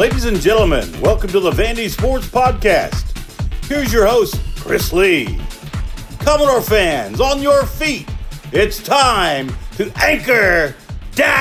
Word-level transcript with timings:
Ladies 0.00 0.24
and 0.24 0.40
gentlemen, 0.40 0.88
welcome 1.02 1.28
to 1.28 1.40
the 1.40 1.50
Vandy 1.50 1.90
Sports 1.90 2.26
Podcast. 2.26 3.04
Here's 3.66 3.92
your 3.92 4.06
host, 4.06 4.40
Chris 4.56 4.94
Lee. 4.94 5.38
Commodore 6.20 6.62
fans, 6.62 7.20
on 7.20 7.42
your 7.42 7.66
feet. 7.66 8.08
It's 8.50 8.82
time 8.82 9.54
to 9.76 9.92
anchor 10.02 10.74
down. 11.14 11.36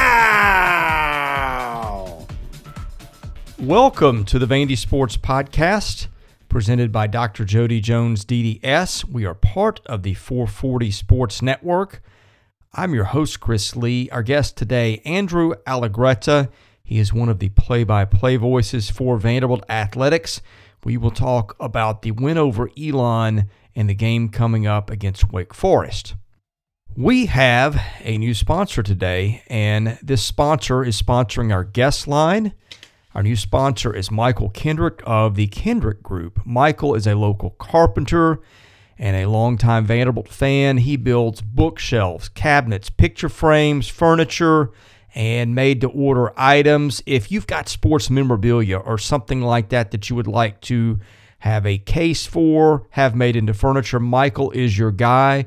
Welcome 3.59 4.25
to 4.25 4.37
the 4.37 4.45
Vandy 4.45 4.77
Sports 4.77 5.15
Podcast, 5.15 6.07
presented 6.49 6.91
by 6.91 7.07
Dr. 7.07 7.45
Jody 7.45 7.79
Jones 7.79 8.25
DDS. 8.25 9.05
We 9.05 9.23
are 9.23 9.35
part 9.35 9.79
of 9.85 10.03
the 10.03 10.15
440 10.15 10.91
Sports 10.91 11.41
Network. 11.41 12.01
I'm 12.73 12.93
your 12.93 13.05
host, 13.05 13.39
Chris 13.39 13.77
Lee. 13.77 14.09
Our 14.09 14.21
guest 14.21 14.57
today, 14.57 15.01
Andrew 15.05 15.53
Allegretta. 15.65 16.49
He 16.89 16.97
is 16.97 17.13
one 17.13 17.29
of 17.29 17.37
the 17.37 17.49
play 17.49 17.83
by 17.83 18.03
play 18.03 18.35
voices 18.35 18.89
for 18.89 19.19
Vanderbilt 19.19 19.63
Athletics. 19.69 20.41
We 20.83 20.97
will 20.97 21.11
talk 21.11 21.55
about 21.59 22.01
the 22.01 22.09
win 22.09 22.35
over 22.35 22.71
Elon 22.75 23.47
and 23.75 23.87
the 23.87 23.93
game 23.93 24.29
coming 24.29 24.65
up 24.65 24.89
against 24.89 25.31
Wake 25.31 25.53
Forest. 25.53 26.15
We 26.97 27.27
have 27.27 27.79
a 28.01 28.17
new 28.17 28.33
sponsor 28.33 28.81
today, 28.81 29.43
and 29.45 29.99
this 30.01 30.23
sponsor 30.23 30.83
is 30.83 30.99
sponsoring 30.99 31.53
our 31.53 31.63
guest 31.63 32.07
line. 32.07 32.53
Our 33.13 33.21
new 33.21 33.35
sponsor 33.35 33.95
is 33.95 34.09
Michael 34.09 34.49
Kendrick 34.49 35.03
of 35.05 35.35
the 35.35 35.45
Kendrick 35.45 36.01
Group. 36.01 36.43
Michael 36.43 36.95
is 36.95 37.05
a 37.05 37.13
local 37.13 37.51
carpenter 37.51 38.41
and 38.97 39.15
a 39.15 39.29
longtime 39.29 39.85
Vanderbilt 39.85 40.27
fan. 40.27 40.77
He 40.77 40.97
builds 40.97 41.43
bookshelves, 41.43 42.29
cabinets, 42.29 42.89
picture 42.89 43.29
frames, 43.29 43.87
furniture, 43.87 44.71
and 45.15 45.55
made 45.55 45.81
to 45.81 45.89
order 45.89 46.31
items. 46.37 47.01
If 47.05 47.31
you've 47.31 47.47
got 47.47 47.69
sports 47.69 48.09
memorabilia 48.09 48.77
or 48.77 48.97
something 48.97 49.41
like 49.41 49.69
that 49.69 49.91
that 49.91 50.09
you 50.09 50.15
would 50.15 50.27
like 50.27 50.61
to 50.61 50.99
have 51.39 51.65
a 51.65 51.77
case 51.77 52.25
for, 52.25 52.87
have 52.91 53.15
made 53.15 53.35
into 53.35 53.53
furniture, 53.53 53.99
Michael 53.99 54.51
is 54.51 54.77
your 54.77 54.91
guy. 54.91 55.45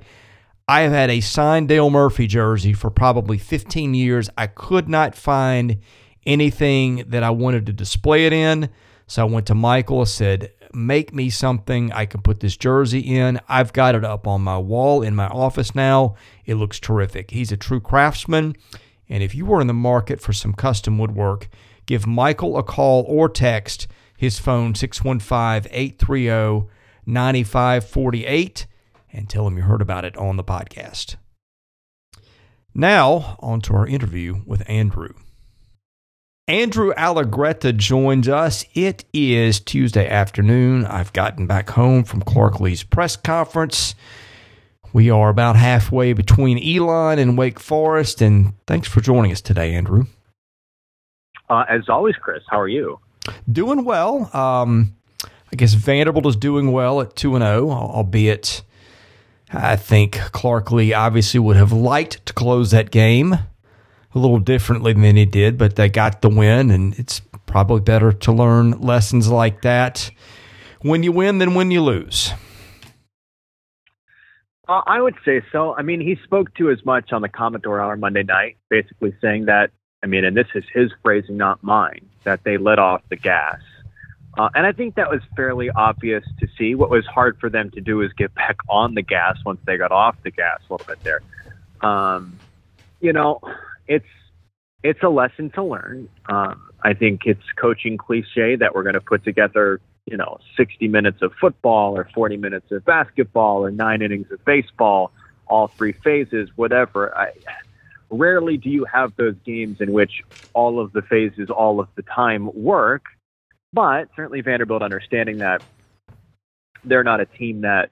I 0.69 0.83
have 0.83 0.93
had 0.93 1.11
a 1.11 1.21
signed 1.21 1.69
Dale 1.69 1.91
Murphy 1.91 2.27
jersey 2.27 2.73
for 2.73 2.91
probably 2.91 3.37
15 3.37 3.95
years. 3.95 4.31
I 4.39 4.47
could 4.47 4.89
not 4.89 5.15
find 5.15 5.79
anything 6.25 7.05
that 7.09 7.23
I 7.23 7.31
wanted 7.31 7.67
to 7.67 7.73
display 7.73 8.27
it 8.27 8.33
in. 8.33 8.71
So 9.07 9.23
I 9.23 9.31
went 9.31 9.47
to 9.49 9.55
Michael 9.55 10.01
and 10.01 10.09
said, 10.09 10.53
make 10.73 11.13
me 11.13 11.31
something 11.31 11.93
I 11.93 12.07
can 12.07 12.23
put 12.23 12.41
this 12.41 12.57
jersey 12.57 13.01
in. 13.01 13.41
I've 13.49 13.73
got 13.73 13.95
it 13.95 14.05
up 14.05 14.27
on 14.27 14.41
my 14.41 14.59
wall 14.59 15.03
in 15.03 15.15
my 15.15 15.27
office 15.27 15.75
now. 15.75 16.15
It 16.47 16.55
looks 16.55 16.81
terrific. 16.81 17.31
He's 17.31 17.53
a 17.53 17.57
true 17.57 17.81
craftsman. 17.81 18.57
And 19.13 19.23
if 19.23 19.35
you 19.35 19.45
were 19.45 19.61
in 19.61 19.67
the 19.67 19.75
market 19.75 20.23
for 20.23 20.33
some 20.33 20.55
custom 20.55 20.97
woodwork, 20.97 21.51
give 21.85 22.07
Michael 22.07 22.57
a 22.57 22.63
call 22.63 23.05
or 23.07 23.29
text 23.29 23.87
his 24.17 24.39
phone 24.39 24.75
615 24.75 25.71
830 25.71 26.67
9548 27.05 28.67
and 29.13 29.29
tell 29.29 29.47
him 29.47 29.59
you 29.59 29.65
heard 29.65 29.83
about 29.83 30.07
it 30.07 30.17
on 30.17 30.39
the 30.39 30.43
podcast. 30.43 31.17
Now, 32.75 33.37
on 33.41 33.61
to 33.61 33.75
our 33.75 33.87
interview 33.87 34.41
with 34.47 34.63
Andrew. 34.67 35.11
Andrew 36.49 36.95
Allegretta 36.95 37.77
joins 37.77 38.31
us. 38.31 38.65
It 38.73 39.05
is 39.13 39.61
Tuesday 39.61 40.09
afternoon. 40.09 40.87
I've 40.87 41.13
gotten 41.13 41.47
back 41.47 41.69
home 41.69 42.05
from 42.05 42.23
Clark 42.23 42.61
Lea's 42.61 42.83
press 42.83 43.17
conference. 43.17 43.95
We 44.93 45.11
are 45.11 45.31
about 45.31 45.57
halfway 45.57 46.13
between 46.13 46.59
Elon 46.59 47.19
and 47.19 47.39
Wake 47.39 47.59
Forest, 47.59 48.21
and 48.21 48.53
thanks 48.67 48.89
for 48.89 49.01
joining 49.01 49.33
us 49.33 49.41
today, 49.41 49.75
Andrew. 49.75 50.05
Uh, 51.49 51.65
as 51.69 51.89
always, 51.89 52.15
Chris, 52.17 52.43
how 52.49 52.61
are 52.61 52.69
you? 52.69 52.99
Doing 53.51 53.85
well. 53.85 54.31
Um, 54.37 54.95
I 55.25 55.57
guess 55.57 55.75
Vanderbilt 55.75 56.27
is 56.27 56.37
doing 56.37 56.73
well 56.73 57.01
at 57.01 57.17
2 57.17 57.37
and 57.37 57.43
0, 57.43 57.71
albeit 57.71 58.63
I 59.53 59.77
think 59.77 60.17
Clark 60.33 60.73
Lea 60.73 60.95
obviously 60.95 61.41
would 61.41 61.57
have 61.57 61.73
liked 61.73 62.25
to 62.27 62.33
close 62.33 62.71
that 62.71 62.91
game 62.91 63.35
a 64.15 64.19
little 64.19 64.39
differently 64.39 64.93
than 64.93 65.17
he 65.17 65.25
did, 65.25 65.57
but 65.57 65.77
they 65.77 65.89
got 65.89 66.21
the 66.23 66.29
win, 66.29 66.71
and 66.71 66.99
it's 66.99 67.21
probably 67.47 67.81
better 67.81 68.13
to 68.13 68.33
learn 68.33 68.73
lessons 68.81 69.29
like 69.29 69.63
that 69.63 70.11
when 70.81 71.03
you 71.03 71.13
win 71.13 71.39
than 71.39 71.55
when 71.55 71.71
you 71.71 71.83
lose. 71.83 72.33
Uh, 74.73 74.81
I 74.87 75.03
would 75.03 75.17
say 75.23 75.43
so. 75.53 75.75
I 75.77 75.83
mean, 75.83 76.01
he 76.01 76.17
spoke 76.25 76.55
to 76.55 76.71
as 76.71 76.83
much 76.87 77.13
on 77.13 77.21
the 77.21 77.29
Commodore 77.29 77.79
Hour 77.79 77.95
Monday 77.99 78.23
night, 78.23 78.57
basically 78.71 79.15
saying 79.21 79.45
that, 79.45 79.71
I 80.03 80.07
mean, 80.07 80.25
and 80.25 80.35
this 80.35 80.47
is 80.55 80.65
his 80.73 80.91
phrasing, 81.03 81.37
not 81.37 81.63
mine, 81.63 82.09
that 82.25 82.43
they 82.45 82.57
let 82.57 82.79
off 82.79 83.03
the 83.11 83.17
gas. 83.17 83.61
Uh, 84.39 84.49
and 84.55 84.65
I 84.65 84.73
think 84.73 84.95
that 84.95 85.11
was 85.11 85.21
fairly 85.37 85.69
obvious 85.69 86.25
to 86.41 86.47
see. 86.57 86.75
What 86.75 86.89
was 86.89 87.05
hard 87.05 87.39
for 87.39 87.51
them 87.51 87.71
to 87.73 87.83
do 87.83 88.01
is 88.01 88.15
get 88.15 88.35
back 88.35 88.57
on 88.71 88.95
the 88.95 89.03
gas 89.03 89.37
once 89.45 89.61
they 89.67 89.77
got 89.77 89.93
off 89.93 90.17
the 90.23 90.31
gas 90.31 90.61
a 90.71 90.73
little 90.73 90.87
bit 90.87 91.05
there. 91.05 91.21
Um, 91.83 92.39
you 93.03 93.13
know, 93.13 93.41
it's 93.87 94.07
it's 94.83 95.03
a 95.03 95.11
lesson 95.11 95.51
to 95.51 95.63
learn. 95.63 96.09
Um, 96.31 96.71
I 96.83 96.95
think 96.95 97.27
it's 97.27 97.45
coaching 97.57 97.99
cliche 97.99 98.57
that 98.57 98.75
we're 98.75 98.85
going 98.85 98.95
to 98.95 99.03
put 99.03 99.23
together, 99.23 99.83
you 100.07 100.17
know, 100.17 100.39
60 100.57 100.89
minutes 100.89 101.23
of 101.23 101.33
football 101.41 101.97
or 101.97 102.09
40 102.15 102.37
minutes 102.37 102.71
of 102.73 102.85
basketball 102.85 103.65
or 103.65 103.71
nine 103.71 104.03
innings 104.03 104.31
of 104.31 104.45
baseball, 104.45 105.13
all 105.47 105.69
three 105.69 105.93
phases, 105.93 106.49
whatever. 106.57 107.17
I, 107.17 107.33
rarely 108.11 108.57
do 108.57 108.69
you 108.69 108.85
have 108.85 109.15
those 109.17 109.35
games 109.45 109.81
in 109.81 109.93
which 109.93 110.23
all 110.53 110.81
of 110.81 110.93
the 110.93 111.03
phases 111.03 111.51
all 111.51 111.81
of 111.81 111.89
the 111.95 112.03
time 112.03 112.51
work. 112.55 113.05
But 113.73 114.09
certainly 114.15 114.43
Vanderbilt 114.43 114.83
understanding 114.83 115.39
that 115.39 115.63
they're 116.85 117.05
not 117.05 117.21
a 117.21 117.27
team 117.27 117.63
that 117.63 117.91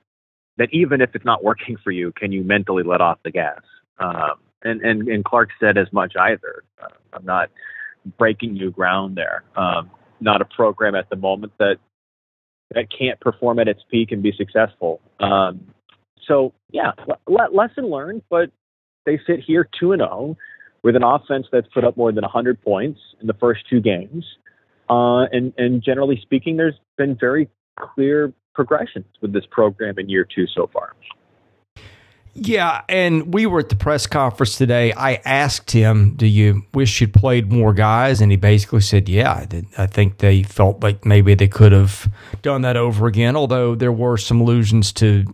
that 0.58 0.68
even 0.72 1.00
if 1.00 1.14
it's 1.14 1.24
not 1.24 1.42
working 1.42 1.78
for 1.82 1.90
you, 1.90 2.12
can 2.12 2.32
you 2.32 2.44
mentally 2.44 2.82
let 2.82 3.00
off 3.00 3.18
the 3.24 3.30
gas? 3.30 3.62
Um, 3.98 4.34
and 4.62 4.82
and 4.82 5.08
and 5.08 5.24
Clark 5.24 5.50
said 5.58 5.78
as 5.78 5.90
much 5.92 6.14
either. 6.16 6.64
Uh, 6.82 6.88
I'm 7.14 7.24
not 7.24 7.50
breaking 8.18 8.54
new 8.54 8.70
ground 8.70 9.16
there. 9.16 9.42
Um, 9.56 9.90
not 10.20 10.42
a 10.42 10.44
program 10.44 10.94
at 10.94 11.08
the 11.08 11.16
moment 11.16 11.52
that 11.58 11.78
that 12.74 12.86
can't 12.96 13.18
perform 13.20 13.58
at 13.58 13.68
its 13.68 13.80
peak 13.90 14.12
and 14.12 14.22
be 14.22 14.32
successful. 14.36 15.00
Um, 15.18 15.72
so 16.26 16.52
yeah, 16.70 16.92
le- 17.26 17.48
lesson 17.52 17.90
learned. 17.90 18.22
But 18.30 18.50
they 19.06 19.18
sit 19.26 19.40
here 19.46 19.68
two 19.78 19.92
and 19.92 20.00
zero 20.00 20.10
oh 20.12 20.36
with 20.82 20.96
an 20.96 21.02
offense 21.02 21.46
that's 21.52 21.66
put 21.74 21.84
up 21.84 21.96
more 21.96 22.12
than 22.12 22.22
100 22.22 22.62
points 22.62 23.00
in 23.20 23.26
the 23.26 23.34
first 23.34 23.60
two 23.68 23.80
games. 23.80 24.24
Uh, 24.88 25.24
and 25.32 25.52
and 25.56 25.82
generally 25.82 26.18
speaking, 26.22 26.56
there's 26.56 26.78
been 26.96 27.16
very 27.18 27.48
clear 27.78 28.32
progressions 28.54 29.06
with 29.20 29.32
this 29.32 29.44
program 29.50 29.98
in 29.98 30.08
year 30.08 30.26
two 30.34 30.46
so 30.54 30.68
far. 30.72 30.94
Yeah, 32.34 32.82
and 32.88 33.34
we 33.34 33.46
were 33.46 33.60
at 33.60 33.68
the 33.68 33.76
press 33.76 34.06
conference 34.06 34.56
today. 34.56 34.92
I 34.92 35.14
asked 35.24 35.72
him, 35.72 36.14
"Do 36.14 36.26
you 36.26 36.64
wish 36.72 37.00
you'd 37.00 37.12
played 37.12 37.52
more 37.52 37.72
guys?" 37.72 38.20
And 38.20 38.30
he 38.30 38.36
basically 38.36 38.82
said, 38.82 39.08
"Yeah, 39.08 39.46
I, 39.76 39.86
think 39.86 40.18
they 40.18 40.42
felt 40.44 40.82
like 40.82 41.04
maybe 41.04 41.34
they 41.34 41.48
could 41.48 41.72
have 41.72 42.08
done 42.42 42.62
that 42.62 42.76
over 42.76 43.06
again." 43.06 43.36
Although 43.36 43.74
there 43.74 43.92
were 43.92 44.16
some 44.16 44.40
allusions 44.40 44.92
to, 44.94 45.24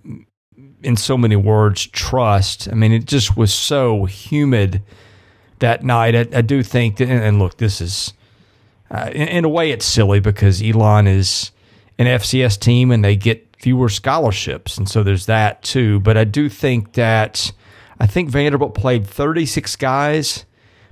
in 0.83 0.97
so 0.97 1.19
many 1.19 1.37
words, 1.37 1.87
trust. 1.87 2.69
I 2.71 2.75
mean, 2.75 2.93
it 2.93 3.05
just 3.05 3.37
was 3.37 3.53
so 3.53 4.07
humid 4.07 4.83
that 5.59 5.85
night. 5.85 6.17
I, 6.17 6.39
I 6.39 6.43
do 6.43 6.63
think, 6.63 6.97
that, 6.97 7.09
and 7.09 7.39
look, 7.39 7.59
this 7.59 7.83
is 7.83 8.15
uh, 8.91 9.11
in, 9.13 9.29
in 9.29 9.45
a 9.45 9.49
way 9.49 9.71
it's 9.71 9.87
silly 9.87 10.21
because 10.21 10.63
Elon 10.63 11.07
is 11.07 11.51
an 11.99 12.07
FCS 12.07 12.59
team 12.59 12.91
and 12.91 13.05
they 13.05 13.17
get 13.17 13.46
fewer 13.57 13.89
scholarships. 13.89 14.79
And 14.79 14.89
so 14.89 15.03
there's 15.03 15.27
that 15.27 15.63
too. 15.63 16.01
But 16.01 16.17
I 16.17 16.25
do 16.25 16.49
think 16.49 16.93
that 16.93 17.53
I 17.99 18.07
think 18.07 18.31
Vanderbilt 18.31 18.75
played 18.75 19.07
36 19.07 19.77
guys 19.77 20.45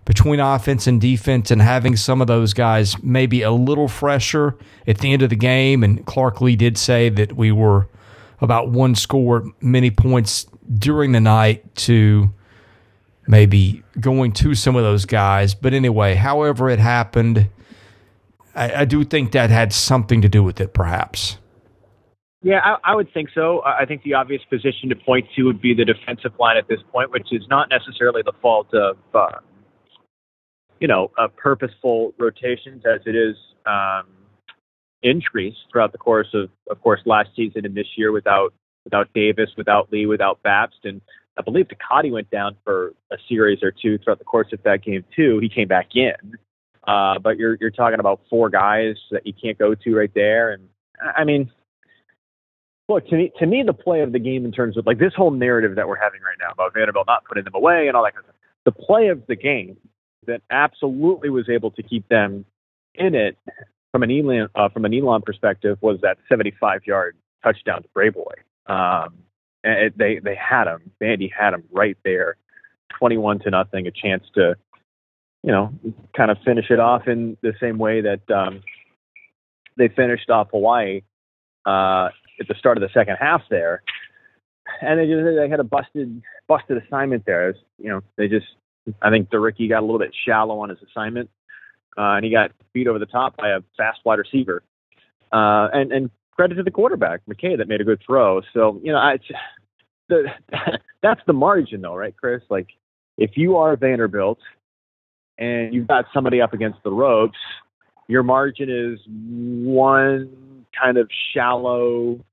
between 0.05 0.41
offense 0.41 0.87
and 0.87 1.01
defense 1.01 1.51
and 1.51 1.63
having 1.63 1.97
some 1.97 2.21
of 2.21 2.27
those 2.27 2.53
guys 2.53 3.03
maybe 3.03 3.43
a 3.43 3.51
little 3.51 3.89
fresher 3.89 4.57
at 4.87 4.99
the 4.99 5.13
end 5.13 5.23
of 5.23 5.31
the 5.31 5.37
game. 5.37 5.83
And 5.83 6.05
Clark 6.07 6.41
Lea 6.41 6.57
did 6.57 6.77
say 6.77 7.09
that 7.11 7.37
we 7.37 7.53
were 7.53 7.89
about 8.41 8.71
one 8.71 8.95
score, 8.95 9.45
many 9.61 9.91
points 9.91 10.47
during 10.79 11.13
the 11.13 11.21
night 11.21 11.75
to 11.77 12.31
maybe 13.27 13.83
going 14.01 14.33
to 14.33 14.55
some 14.55 14.77
of 14.77 14.83
those 14.83 15.05
guys. 15.05 15.55
But 15.55 15.73
anyway, 15.73 16.15
however 16.15 16.69
it 16.69 16.79
happened, 16.79 17.49
I, 18.55 18.83
I 18.83 18.85
do 18.85 19.05
think 19.05 19.33
that 19.33 19.51
had 19.51 19.73
something 19.73 20.21
to 20.23 20.29
do 20.29 20.43
with 20.43 20.61
it, 20.61 20.75
perhaps. 20.75 21.39
Yeah, 22.45 22.61
I, 22.63 22.93
I 22.93 22.95
would 22.95 23.11
think 23.15 23.31
so. 23.35 23.63
I 23.65 23.87
think 23.87 24.03
the 24.03 24.13
obvious 24.13 24.43
position 24.51 24.91
to 24.91 24.97
point 24.97 25.27
to 25.35 25.45
would 25.45 25.63
be 25.63 25.73
the 25.73 25.87
defensive 25.87 26.33
line 26.39 26.59
at 26.59 26.69
this 26.69 26.81
point, 26.93 27.11
which 27.11 27.29
is 27.33 27.43
not 27.49 27.71
necessarily 27.71 28.21
the 28.23 28.35
fault 28.43 28.69
of, 28.75 28.99
uh, 29.15 29.39
you 30.79 30.87
know, 30.87 31.11
uh, 31.17 31.29
purposeful 31.29 32.13
rotations 32.19 32.83
as 32.85 33.01
it 33.07 33.17
is 33.17 33.35
um, 33.65 34.05
increased 35.03 35.57
throughout 35.73 35.93
the 35.93 35.99
course 35.99 36.29
of, 36.35 36.51
of 36.69 36.83
course, 36.83 37.01
last 37.07 37.31
season 37.35 37.65
and 37.65 37.75
this 37.75 37.87
year 37.97 38.13
without 38.13 38.53
without 38.85 39.09
Davis, 39.15 39.49
without 39.57 39.91
Lee, 39.91 40.05
without 40.05 40.43
Babst, 40.43 40.85
and 40.85 41.01
I 41.39 41.43
believe 41.43 41.69
Ducati 41.69 42.13
went 42.13 42.31
down 42.31 42.57
for 42.63 42.93
a 43.11 43.17
series 43.27 43.63
or 43.63 43.73
two 43.73 43.97
throughout 43.97 44.19
the 44.19 44.27
course 44.27 44.49
of 44.53 44.63
that 44.65 44.85
game 44.85 45.03
too. 45.17 45.39
He 45.41 45.49
came 45.49 45.69
back 45.69 45.97
in, 45.97 46.37
Uh, 46.87 47.19
but 47.19 47.39
you're 47.39 47.57
you're 47.59 47.71
talking 47.71 48.01
about 48.01 48.21
four 48.29 48.51
guys 48.51 48.97
that 49.11 49.27
you 49.27 49.33
can't 49.33 49.57
go 49.59 49.75
to 49.75 49.97
right 49.97 50.13
there, 50.15 50.53
and 50.53 50.69
I 51.17 51.25
mean, 51.25 51.51
look 52.89 53.07
to 53.09 53.17
me 53.17 53.33
to 53.39 53.47
me 53.47 53.63
the 53.63 53.73
play 53.73 54.01
of 54.01 54.13
the 54.13 54.19
game 54.19 54.45
in 54.45 54.53
terms 54.53 54.77
of 54.77 54.87
like 54.87 54.99
this 54.99 55.13
whole 55.15 55.31
narrative 55.31 55.77
that 55.77 55.89
we're 55.89 56.01
having 56.01 56.21
right 56.21 56.37
now 56.41 56.51
about 56.53 56.75
Vanderbilt 56.75 57.07
not 57.07 57.25
putting 57.25 57.45
them 57.45 57.55
away 57.55 57.89
and 57.89 57.97
all 57.97 58.05
that 58.05 58.15
kind 58.15 58.25
of 58.25 58.35
stuff. 58.35 58.37
The 58.65 58.73
play 58.73 59.09
of 59.09 59.27
the 59.27 59.37
game 59.37 59.77
that 60.27 60.43
absolutely 60.51 61.31
was 61.31 61.49
able 61.49 61.71
to 61.73 61.83
keep 61.83 62.09
them 62.09 62.45
in 62.95 63.15
it 63.15 63.37
from 63.93 64.03
an 64.03 64.11
Elon 64.11 64.49
uh, 64.55 64.69
from 64.69 64.85
an 64.85 64.95
Elon 64.95 65.23
perspective 65.23 65.79
was 65.81 66.01
that 66.03 66.19
75 66.29 66.87
yard 66.87 67.17
touchdown 67.43 67.83
to 67.83 67.89
Brayboy. 67.97 68.35
Um, 68.67 69.15
and 69.63 69.79
it, 69.79 69.99
they 69.99 70.19
they 70.19 70.35
had 70.35 70.67
him. 70.67 70.91
Vandy 71.01 71.31
had 71.33 71.55
him 71.55 71.65
right 71.71 71.97
there, 72.05 72.37
21 72.99 73.41
to 73.41 73.51
nothing, 73.51 73.87
a 73.87 73.91
chance 73.91 74.25
to 74.35 74.57
you 75.45 75.53
know, 75.53 75.71
kind 76.17 76.31
of 76.31 76.39
finish 76.43 76.71
it 76.71 76.81
off 76.81 77.07
in 77.07 77.37
the 77.43 77.53
same 77.61 77.77
way 77.77 78.01
that 78.01 78.31
um, 78.31 78.63
they 79.77 79.89
finished 79.89 80.31
off 80.31 80.49
Hawaii 80.51 81.03
uh, 81.67 82.09
at 82.41 82.49
the 82.49 82.55
start 82.55 82.77
of 82.77 82.83
the 82.83 82.89
second 82.93 83.17
half 83.21 83.43
there. 83.51 83.83
And 84.81 84.99
they 84.99 85.07
just 85.07 85.25
they 85.25 85.49
had 85.49 85.61
a 85.61 85.65
busted 85.65 86.23
busted 86.49 86.83
assignment 86.83 87.25
there. 87.27 87.49
Was, 87.49 87.57
you 87.79 87.91
know, 87.91 88.01
they 88.17 88.29
just 88.29 88.47
I 89.03 89.11
think 89.11 89.31
DeRickey 89.31 89.69
got 89.69 89.81
a 89.81 89.87
little 89.87 89.99
bit 89.99 90.15
shallow 90.27 90.59
on 90.61 90.71
his 90.71 90.79
assignment, 90.91 91.31
uh, 91.99 92.17
and 92.17 92.25
he 92.25 92.31
got 92.31 92.53
beat 92.73 92.87
over 92.87 92.99
the 92.99 93.07
top 93.07 93.37
by 93.37 93.51
a 93.51 93.61
fast 93.77 94.01
wide 94.05 94.19
receiver. 94.19 94.63
Uh, 95.33 95.69
and 95.73 95.93
and 95.93 96.11
credit 96.33 96.55
to 96.57 96.63
the 96.63 96.71
quarterback 96.71 97.21
McKay 97.29 97.59
that 97.59 97.69
made 97.69 97.81
a 97.81 97.85
good 97.85 98.01
throw. 98.05 98.41
So 98.53 98.81
you 98.83 98.93
know, 98.93 98.99
I, 98.99 99.19
the, 100.09 100.25
that's 101.03 101.21
the 101.27 101.33
margin 101.33 101.83
though, 101.83 101.95
right, 101.95 102.15
Chris? 102.17 102.43
Like 102.51 102.69
if 103.19 103.33
you 103.37 103.57
are 103.57 103.77
Vanderbilt 103.77 104.39
and 105.39 105.75
you've 105.75 105.89
got 105.89 106.07
somebody 106.13 106.41
up 106.41 106.53
against 106.53 106.79
the 106.85 106.91
ropes, 106.91 107.39
your 108.09 108.23
margin 108.23 108.69
is 108.71 108.99
one 109.09 110.64
kind 110.81 110.99
of 110.99 111.09
shallow 111.33 112.25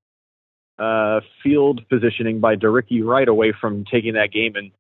uh, 0.79 1.21
field 1.43 1.81
positioning 1.89 2.39
by 2.39 2.55
DeRickey 2.55 3.03
right 3.03 3.27
away 3.27 3.53
from 3.59 3.85
taking 3.85 4.13
that 4.13 4.31
game 4.31 4.55
and 4.55 4.71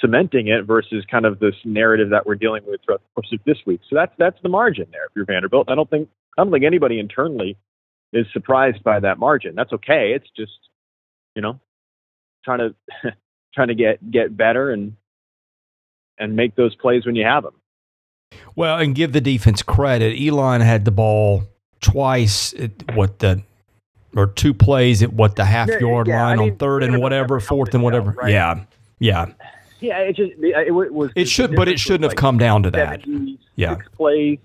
cementing 0.00 0.48
it 0.48 0.64
versus 0.64 1.04
kind 1.10 1.24
of 1.24 1.38
this 1.38 1.54
narrative 1.64 2.10
that 2.10 2.26
we're 2.26 2.34
dealing 2.34 2.62
with 2.66 2.80
throughout 2.84 3.00
the 3.00 3.22
course 3.22 3.32
of 3.32 3.40
this 3.44 3.58
week. 3.66 3.80
So 3.88 3.96
that's 3.96 4.12
that's 4.18 4.36
the 4.42 4.48
margin 4.48 4.86
there 4.92 5.06
if 5.06 5.12
you're 5.16 5.24
Vanderbilt. 5.24 5.70
I 5.70 5.74
don't 5.74 5.88
think 5.88 6.08
I 6.36 6.44
don't 6.44 6.52
think 6.52 6.64
anybody 6.64 6.98
internally 6.98 7.56
is 8.12 8.26
surprised 8.32 8.82
by 8.84 9.00
that 9.00 9.18
margin. 9.18 9.54
That's 9.54 9.72
okay. 9.72 10.12
It's 10.14 10.28
just 10.36 10.58
you 11.34 11.42
know 11.42 11.58
trying 12.44 12.58
to 12.58 12.74
trying 13.54 13.68
to 13.68 13.74
get 13.74 14.10
get 14.10 14.36
better 14.36 14.70
and 14.70 14.96
and 16.18 16.36
make 16.36 16.54
those 16.56 16.74
plays 16.74 17.06
when 17.06 17.14
you 17.14 17.24
have 17.24 17.44
them. 17.44 17.54
Well, 18.54 18.78
and 18.78 18.94
give 18.94 19.12
the 19.12 19.20
defense 19.20 19.62
credit. 19.62 20.20
Elon 20.20 20.60
had 20.60 20.84
the 20.84 20.90
ball 20.90 21.44
twice 21.80 22.54
at 22.54 22.94
what 22.94 23.18
the 23.18 23.42
or 24.16 24.26
two 24.26 24.54
plays 24.54 25.02
at 25.02 25.12
what 25.12 25.36
the 25.36 25.44
half 25.44 25.68
yard 25.68 26.08
yeah, 26.08 26.22
line 26.22 26.38
I 26.38 26.42
mean, 26.42 26.52
on 26.52 26.58
third 26.58 26.82
and 26.82 27.00
whatever, 27.00 27.40
fourth 27.40 27.74
and 27.74 27.82
whatever. 27.82 28.12
Right? 28.12 28.32
Yeah, 28.32 28.64
yeah. 28.98 29.26
Yeah, 29.80 29.98
it 29.98 30.16
just 30.16 30.32
it 30.38 30.72
was. 30.72 31.10
It 31.14 31.28
should, 31.28 31.54
but 31.54 31.68
it 31.68 31.78
shouldn't 31.78 32.02
have 32.02 32.10
like 32.10 32.18
come 32.18 32.36
down 32.38 32.64
to 32.64 32.70
that. 32.72 33.02
Yeah, 33.54 33.76
plays. 33.96 34.38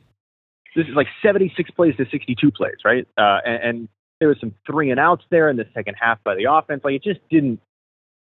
This 0.75 0.87
is 0.87 0.95
like 0.95 1.07
seventy-six 1.21 1.71
plays 1.71 1.95
to 1.97 2.05
sixty-two 2.09 2.51
plays, 2.51 2.77
right? 2.85 3.07
Uh, 3.17 3.39
and, 3.45 3.63
and 3.63 3.89
there 4.19 4.29
was 4.29 4.39
some 4.39 4.53
three 4.65 4.91
and 4.91 4.99
outs 4.99 5.23
there 5.29 5.49
in 5.49 5.57
the 5.57 5.65
second 5.73 5.95
half 5.99 6.23
by 6.23 6.35
the 6.35 6.45
offense. 6.51 6.83
Like 6.83 6.95
it 6.95 7.03
just 7.03 7.19
didn't 7.29 7.59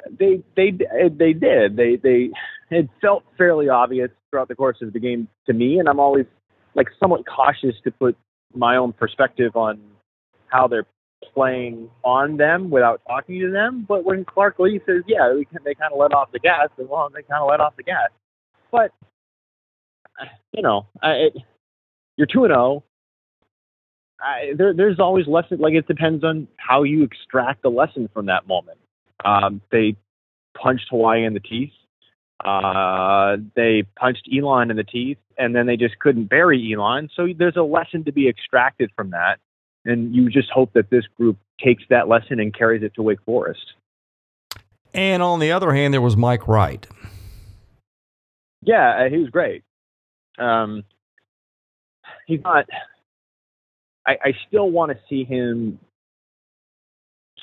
they 0.09 0.43
they 0.57 0.71
they 0.71 1.33
did. 1.33 1.77
They 1.77 1.97
they 1.97 2.31
it 2.71 2.89
felt 3.01 3.25
fairly 3.37 3.69
obvious 3.69 4.11
throughout 4.31 4.49
the 4.49 4.55
course 4.55 4.79
of 4.83 4.93
the 4.93 5.01
game 5.01 5.29
to 5.47 5.53
me, 5.53 5.79
and 5.79 5.89
I'm 5.89 6.01
always 6.01 6.27
like 6.75 6.89
somewhat 7.01 7.27
cautious 7.27 7.75
to 7.85 7.91
put 7.91 8.17
my 8.55 8.76
own 8.76 8.93
perspective 8.93 9.56
on 9.56 9.81
how 10.49 10.67
they're 10.67 10.87
playing 11.35 11.91
on 12.02 12.37
them 12.37 12.70
without 12.70 13.00
talking 13.06 13.41
to 13.41 13.50
them. 13.50 13.85
But 13.87 14.05
when 14.05 14.25
Clark 14.25 14.58
Lea 14.58 14.81
says, 14.87 15.02
"Yeah, 15.06 15.32
can, 15.50 15.62
they 15.64 15.75
kind 15.75 15.93
of 15.93 15.99
let 15.99 16.12
off 16.12 16.32
the 16.32 16.38
gas," 16.38 16.69
then 16.76 16.88
well, 16.88 17.08
they 17.14 17.23
kind 17.23 17.43
of 17.43 17.49
let 17.49 17.61
off 17.61 17.76
the 17.76 17.82
gas. 17.82 18.11
But 18.70 18.93
you 20.52 20.62
know, 20.62 20.87
I, 21.02 21.11
it, 21.12 21.37
you're 22.17 22.26
two 22.26 22.44
and 22.44 22.52
zero. 22.52 22.82
Oh. 22.82 22.82
There, 24.56 24.75
there's 24.75 25.00
always 25.00 25.26
lesson. 25.26 25.58
Like 25.58 25.75
it 25.75 25.87
depends 25.87 26.25
on 26.25 26.47
how 26.56 26.82
you 26.82 27.02
extract 27.05 27.62
the 27.62 27.70
lesson 27.70 28.08
from 28.12 28.26
that 28.26 28.47
moment. 28.47 28.79
Um, 29.25 29.62
they 29.70 29.97
punched 30.61 30.87
Hawaii 30.91 31.25
in 31.25 31.35
the 31.35 31.41
teeth. 31.41 31.73
Uh, 32.44 33.37
they 33.54 33.84
punched 33.96 34.28
Elon 34.34 34.70
in 34.70 34.76
the 34.76 34.84
teeth, 34.84 35.19
and 35.37 35.54
then 35.54 35.66
they 35.66 35.76
just 35.76 35.98
couldn't 35.98 36.25
bury 36.25 36.72
Elon. 36.72 37.10
So 37.14 37.28
there's 37.37 37.56
a 37.56 37.62
lesson 37.62 38.04
to 38.04 38.12
be 38.12 38.28
extracted 38.28 38.90
from 38.96 39.10
that, 39.10 39.38
and 39.84 40.14
you 40.14 40.31
just 40.31 40.50
hope 40.50 40.72
that 40.72 40.90
this 40.90 41.04
group 41.19 41.37
takes 41.62 41.82
that 41.90 42.08
lesson 42.08 42.40
and 42.40 42.54
carries 42.54 42.82
it 42.82 42.94
to 42.94 43.02
Wake 43.02 43.22
Forest. 43.26 43.75
And 44.94 45.22
on 45.22 45.38
the 45.38 45.52
other 45.52 45.72
hand, 45.72 45.94
there 45.94 46.00
was 46.00 46.16
Mike 46.16 46.48
Wright. 46.48 46.87
Yeah, 48.62 49.08
he 49.08 49.19
was 49.19 49.31
great. 49.31 49.62
Um, 50.38 50.84
he's 52.26 52.40
not. 52.42 52.66
I, 54.06 54.12
I 54.25 54.32
still 54.48 54.70
want 54.70 54.92
to 54.92 54.98
see 55.08 55.25
him 55.25 55.78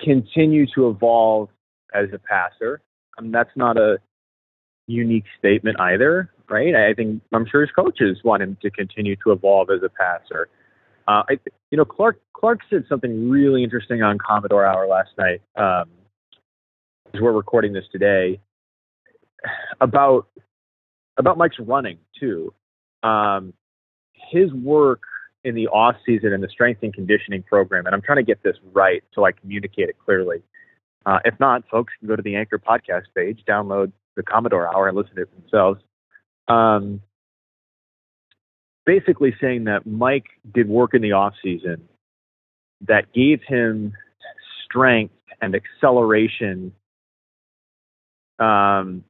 continue 0.03 0.65
to 0.75 0.89
evolve 0.89 1.49
as 1.93 2.09
a 2.13 2.19
passer. 2.19 2.81
I 3.17 3.21
mean, 3.21 3.31
that's 3.31 3.55
not 3.55 3.77
a 3.77 3.97
unique 4.87 5.25
statement 5.37 5.79
either, 5.79 6.31
right? 6.49 6.73
I 6.73 6.93
think 6.93 7.21
I'm 7.33 7.45
sure 7.45 7.61
his 7.61 7.71
coaches 7.71 8.19
want 8.23 8.41
him 8.41 8.57
to 8.61 8.71
continue 8.71 9.15
to 9.23 9.31
evolve 9.31 9.69
as 9.69 9.83
a 9.83 9.89
passer. 9.89 10.49
Uh, 11.07 11.23
I, 11.29 11.39
you 11.71 11.77
know, 11.77 11.85
Clark 11.85 12.19
Clark 12.33 12.59
said 12.69 12.85
something 12.89 13.29
really 13.29 13.63
interesting 13.63 14.01
on 14.01 14.17
Commodore 14.17 14.65
Hour 14.65 14.87
last 14.87 15.09
night. 15.17 15.41
Um, 15.55 15.89
as 17.13 17.21
we're 17.21 17.31
recording 17.31 17.73
this 17.73 17.85
today, 17.91 18.39
about 19.81 20.27
about 21.17 21.37
Mike's 21.37 21.59
running 21.59 21.99
too. 22.19 22.53
Um, 23.03 23.53
his 24.13 24.51
work 24.53 25.01
in 25.43 25.55
the 25.55 25.67
off 25.67 25.95
season 26.05 26.33
in 26.33 26.41
the 26.41 26.49
strength 26.49 26.83
and 26.83 26.93
conditioning 26.93 27.43
program, 27.43 27.85
and 27.85 27.95
I'm 27.95 28.01
trying 28.01 28.17
to 28.17 28.23
get 28.23 28.43
this 28.43 28.57
right 28.73 29.03
so 29.13 29.25
I 29.25 29.31
communicate 29.31 29.89
it 29.89 29.95
clearly. 30.03 30.41
Uh, 31.05 31.19
if 31.23 31.39
not, 31.39 31.63
folks 31.71 31.93
can 31.99 32.09
go 32.09 32.17
to 32.17 32.21
the 32.21 32.35
Anchor 32.35 32.59
podcast 32.59 33.03
page, 33.15 33.41
download 33.47 33.93
the 34.17 34.23
Commodore 34.23 34.67
Hour, 34.75 34.89
and 34.89 34.97
listen 34.97 35.15
to 35.15 35.21
it 35.21 35.41
themselves. 35.41 35.79
Um, 36.49 37.01
basically 38.85 39.35
saying 39.39 39.65
that 39.65 39.85
Mike 39.85 40.25
did 40.53 40.67
work 40.67 40.93
in 40.93 41.01
the 41.01 41.11
off 41.13 41.33
season 41.43 41.87
that 42.87 43.13
gave 43.13 43.41
him 43.47 43.93
strength 44.65 45.13
and 45.41 45.55
acceleration 45.55 46.73
um, 48.39 49.03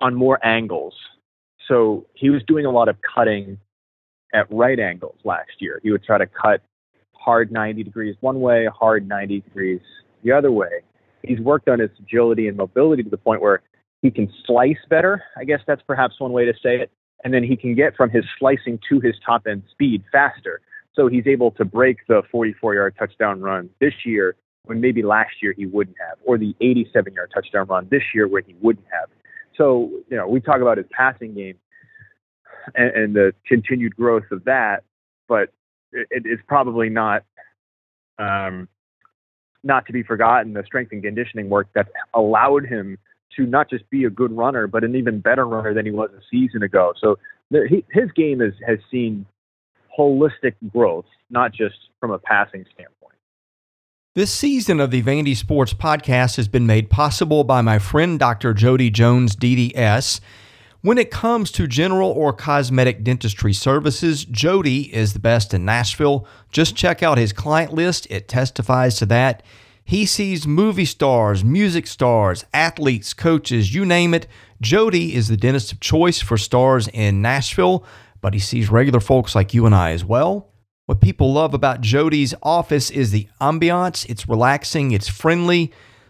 on 0.00 0.14
more 0.14 0.44
angles. 0.44 0.94
So 1.68 2.06
he 2.14 2.30
was 2.30 2.42
doing 2.46 2.66
a 2.66 2.70
lot 2.70 2.88
of 2.88 2.96
cutting 3.14 3.58
at 4.32 4.46
right 4.50 4.78
angles 4.78 5.16
last 5.24 5.50
year. 5.58 5.80
He 5.82 5.90
would 5.90 6.04
try 6.04 6.18
to 6.18 6.26
cut 6.26 6.62
hard 7.12 7.50
90 7.50 7.82
degrees 7.82 8.16
one 8.20 8.40
way, 8.40 8.66
hard 8.66 9.08
90 9.08 9.40
degrees 9.40 9.80
the 10.22 10.32
other 10.32 10.52
way. 10.52 10.82
He's 11.22 11.40
worked 11.40 11.68
on 11.68 11.78
his 11.78 11.90
agility 11.98 12.48
and 12.48 12.56
mobility 12.56 13.02
to 13.02 13.10
the 13.10 13.16
point 13.16 13.40
where 13.40 13.62
he 14.04 14.10
can 14.10 14.30
slice 14.44 14.76
better. 14.90 15.24
I 15.34 15.44
guess 15.44 15.60
that's 15.66 15.80
perhaps 15.80 16.20
one 16.20 16.32
way 16.32 16.44
to 16.44 16.52
say 16.62 16.76
it. 16.76 16.90
And 17.24 17.32
then 17.32 17.42
he 17.42 17.56
can 17.56 17.74
get 17.74 17.96
from 17.96 18.10
his 18.10 18.22
slicing 18.38 18.78
to 18.90 19.00
his 19.00 19.14
top 19.24 19.46
end 19.46 19.62
speed 19.70 20.04
faster. 20.12 20.60
So 20.94 21.08
he's 21.08 21.26
able 21.26 21.52
to 21.52 21.64
break 21.64 22.06
the 22.06 22.20
44 22.30 22.74
yard 22.74 22.94
touchdown 22.98 23.40
run 23.40 23.70
this 23.80 23.94
year 24.04 24.36
when 24.64 24.78
maybe 24.78 25.02
last 25.02 25.36
year 25.40 25.54
he 25.56 25.64
wouldn't 25.64 25.96
have, 26.06 26.18
or 26.26 26.36
the 26.36 26.54
87 26.60 27.14
yard 27.14 27.30
touchdown 27.34 27.66
run 27.66 27.88
this 27.90 28.02
year 28.14 28.28
where 28.28 28.42
he 28.46 28.54
wouldn't 28.60 28.84
have. 28.92 29.08
So, 29.56 29.90
you 30.10 30.18
know, 30.18 30.28
we 30.28 30.38
talk 30.38 30.60
about 30.60 30.76
his 30.76 30.86
passing 30.90 31.34
game 31.34 31.56
and, 32.74 32.90
and 32.90 33.16
the 33.16 33.32
continued 33.46 33.96
growth 33.96 34.30
of 34.30 34.44
that, 34.44 34.84
but 35.28 35.48
it, 35.92 36.08
it's 36.10 36.42
probably 36.46 36.90
not 36.90 37.24
um, 38.18 38.68
not 39.62 39.86
to 39.86 39.94
be 39.94 40.02
forgotten 40.02 40.52
the 40.52 40.62
strength 40.66 40.92
and 40.92 41.02
conditioning 41.02 41.48
work 41.48 41.68
that 41.74 41.88
allowed 42.12 42.66
him 42.66 42.98
to 43.36 43.46
not 43.46 43.70
just 43.70 43.88
be 43.90 44.04
a 44.04 44.10
good 44.10 44.32
runner, 44.32 44.66
but 44.66 44.84
an 44.84 44.94
even 44.96 45.20
better 45.20 45.46
runner 45.46 45.74
than 45.74 45.86
he 45.86 45.92
was 45.92 46.10
a 46.16 46.20
season 46.30 46.62
ago. 46.62 46.92
So 47.00 47.18
the, 47.50 47.66
he, 47.68 47.84
his 47.90 48.10
game 48.12 48.40
is, 48.40 48.54
has 48.66 48.78
seen 48.90 49.26
holistic 49.98 50.54
growth, 50.72 51.06
not 51.30 51.52
just 51.52 51.76
from 52.00 52.10
a 52.10 52.18
passing 52.18 52.64
standpoint. 52.74 53.14
This 54.14 54.30
season 54.30 54.78
of 54.78 54.92
the 54.92 55.02
Vandy 55.02 55.36
Sports 55.36 55.74
Podcast 55.74 56.36
has 56.36 56.46
been 56.46 56.66
made 56.66 56.88
possible 56.88 57.42
by 57.42 57.62
my 57.62 57.80
friend 57.80 58.18
Dr. 58.18 58.54
Jody 58.54 58.88
Jones, 58.88 59.34
DDS. 59.34 60.20
When 60.82 60.98
it 60.98 61.10
comes 61.10 61.50
to 61.52 61.66
general 61.66 62.10
or 62.10 62.32
cosmetic 62.32 63.02
dentistry 63.02 63.52
services, 63.52 64.24
Jody 64.24 64.94
is 64.94 65.14
the 65.14 65.18
best 65.18 65.54
in 65.54 65.64
Nashville. 65.64 66.28
Just 66.52 66.76
check 66.76 67.02
out 67.02 67.18
his 67.18 67.32
client 67.32 67.72
list, 67.72 68.06
it 68.10 68.28
testifies 68.28 68.96
to 68.98 69.06
that. 69.06 69.42
He 69.86 70.06
sees 70.06 70.46
movie 70.46 70.86
stars, 70.86 71.44
music 71.44 71.86
stars, 71.86 72.44
athletes, 72.54 73.12
coaches, 73.12 73.74
you 73.74 73.84
name 73.84 74.14
it. 74.14 74.26
Jody 74.60 75.14
is 75.14 75.28
the 75.28 75.36
dentist 75.36 75.72
of 75.72 75.80
choice 75.80 76.20
for 76.22 76.38
stars 76.38 76.88
in 76.88 77.20
Nashville. 77.20 77.84
but 78.22 78.32
he 78.32 78.40
sees 78.40 78.70
regular 78.70 79.00
folks 79.00 79.34
like 79.34 79.52
you 79.52 79.66
and 79.66 79.74
I 79.74 79.90
as 79.90 80.02
well. 80.02 80.50
What 80.86 81.02
people 81.02 81.34
love 81.34 81.52
about 81.52 81.82
Jody's 81.82 82.32
office 82.42 82.90
is 82.90 83.10
the 83.10 83.28
ambiance. 83.38 84.08
It's 84.08 84.26
relaxing, 84.26 84.92
it's 84.92 85.08
friendly. 85.08 85.70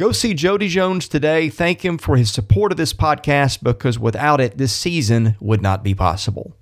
Go 0.00 0.12
see 0.12 0.32
Jody 0.32 0.68
Jones 0.68 1.08
today. 1.08 1.50
Thank 1.50 1.84
him 1.84 1.98
for 1.98 2.16
his 2.16 2.30
support 2.30 2.72
of 2.72 2.78
this 2.78 2.94
podcast 2.94 3.62
because 3.62 3.98
without 3.98 4.40
it, 4.40 4.56
this 4.56 4.72
season 4.72 5.36
would 5.40 5.60
not 5.60 5.84
be 5.84 5.94
possible. 5.94 6.56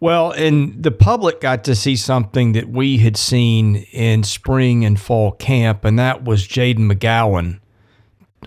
Well, 0.00 0.32
and 0.32 0.82
the 0.82 0.90
public 0.90 1.40
got 1.40 1.62
to 1.62 1.76
see 1.76 1.94
something 1.94 2.54
that 2.54 2.68
we 2.68 2.98
had 2.98 3.16
seen 3.16 3.86
in 3.92 4.24
spring 4.24 4.84
and 4.84 4.98
fall 4.98 5.30
camp, 5.30 5.84
and 5.84 5.96
that 5.96 6.24
was 6.24 6.48
Jayden 6.48 6.92
McGowan 6.92 7.60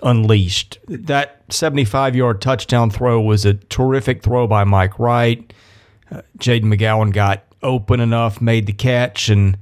unleashed. 0.04 0.78
That 0.90 1.42
75 1.48 2.18
yard 2.18 2.42
touchdown 2.42 2.90
throw 2.90 3.22
was 3.22 3.46
a 3.46 3.54
terrific 3.54 4.22
throw 4.22 4.48
by 4.48 4.66
Mike 4.66 5.00
Wright. 5.00 5.54
Uh, 6.12 6.24
Jayden 6.40 6.66
McGowan 6.66 7.14
got 7.14 7.46
open 7.64 8.02
enough, 8.02 8.42
made 8.42 8.66
the 8.66 8.74
catch, 8.74 9.30
and 9.30 9.58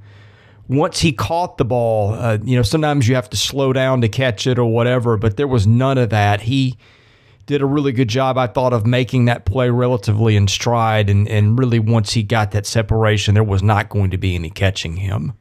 once 0.68 1.00
he 1.00 1.12
caught 1.12 1.56
the 1.56 1.64
ball, 1.64 2.12
uh, 2.14 2.38
you 2.42 2.54
know, 2.54 2.62
sometimes 2.62 3.08
you 3.08 3.14
have 3.14 3.30
to 3.30 3.36
slow 3.36 3.72
down 3.72 4.02
to 4.02 4.08
catch 4.08 4.46
it 4.46 4.58
or 4.58 4.70
whatever, 4.70 5.16
but 5.16 5.36
there 5.36 5.48
was 5.48 5.66
none 5.66 5.96
of 5.96 6.10
that. 6.10 6.42
He 6.42 6.76
did 7.46 7.62
a 7.62 7.66
really 7.66 7.92
good 7.92 8.08
job, 8.08 8.36
I 8.36 8.46
thought, 8.46 8.74
of 8.74 8.86
making 8.86 9.24
that 9.24 9.46
play 9.46 9.70
relatively 9.70 10.36
in 10.36 10.46
stride. 10.46 11.08
And, 11.08 11.26
and 11.26 11.58
really, 11.58 11.78
once 11.78 12.12
he 12.12 12.22
got 12.22 12.50
that 12.50 12.66
separation, 12.66 13.32
there 13.32 13.42
was 13.42 13.62
not 13.62 13.88
going 13.88 14.10
to 14.10 14.18
be 14.18 14.34
any 14.34 14.50
catching 14.50 14.96
him. 14.96 15.32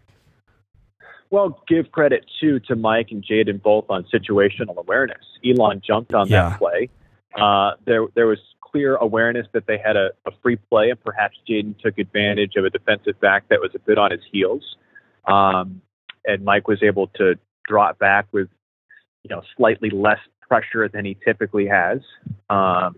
Well, 1.30 1.62
give 1.68 1.92
credit 1.92 2.26
too 2.40 2.62
to 2.62 2.78
Mike 2.78 3.08
and 3.12 3.22
Jayden 3.22 3.62
both 3.62 3.86
on 3.90 4.06
situational 4.06 4.78
awareness. 4.78 5.26
Elon 5.46 5.82
jumped 5.86 6.14
on 6.14 6.30
yeah. 6.30 6.50
that 6.50 6.60
play. 6.60 6.90
Uh, 7.38 7.72
there, 7.86 8.06
there 8.16 8.28
was 8.28 8.40
clear 8.62 8.96
awareness 8.96 9.46
that 9.52 9.68
they 9.68 9.78
had 9.78 9.98
a, 9.98 10.12
a 10.26 10.32
free 10.42 10.56
play, 10.56 10.90
and 10.90 11.04
perhaps 11.04 11.36
Jayden 11.50 11.78
took 11.80 11.98
advantage 11.98 12.54
of 12.56 12.64
a 12.64 12.70
defensive 12.70 13.20
back 13.20 13.50
that 13.50 13.60
was 13.60 13.72
a 13.76 13.80
bit 13.80 13.98
on 13.98 14.12
his 14.12 14.22
heels. 14.32 14.78
Um, 15.28 15.82
and 16.26 16.44
Mike 16.44 16.68
was 16.68 16.82
able 16.82 17.08
to 17.16 17.36
it 17.68 18.00
back 18.00 18.28
with, 18.32 18.50
you 19.24 19.30
know, 19.30 19.42
slightly 19.56 19.90
less 19.90 20.20
pressure 20.42 20.88
than 20.88 21.06
he 21.06 21.18
typically 21.26 21.68
has. 21.68 22.00
Um, 22.50 22.96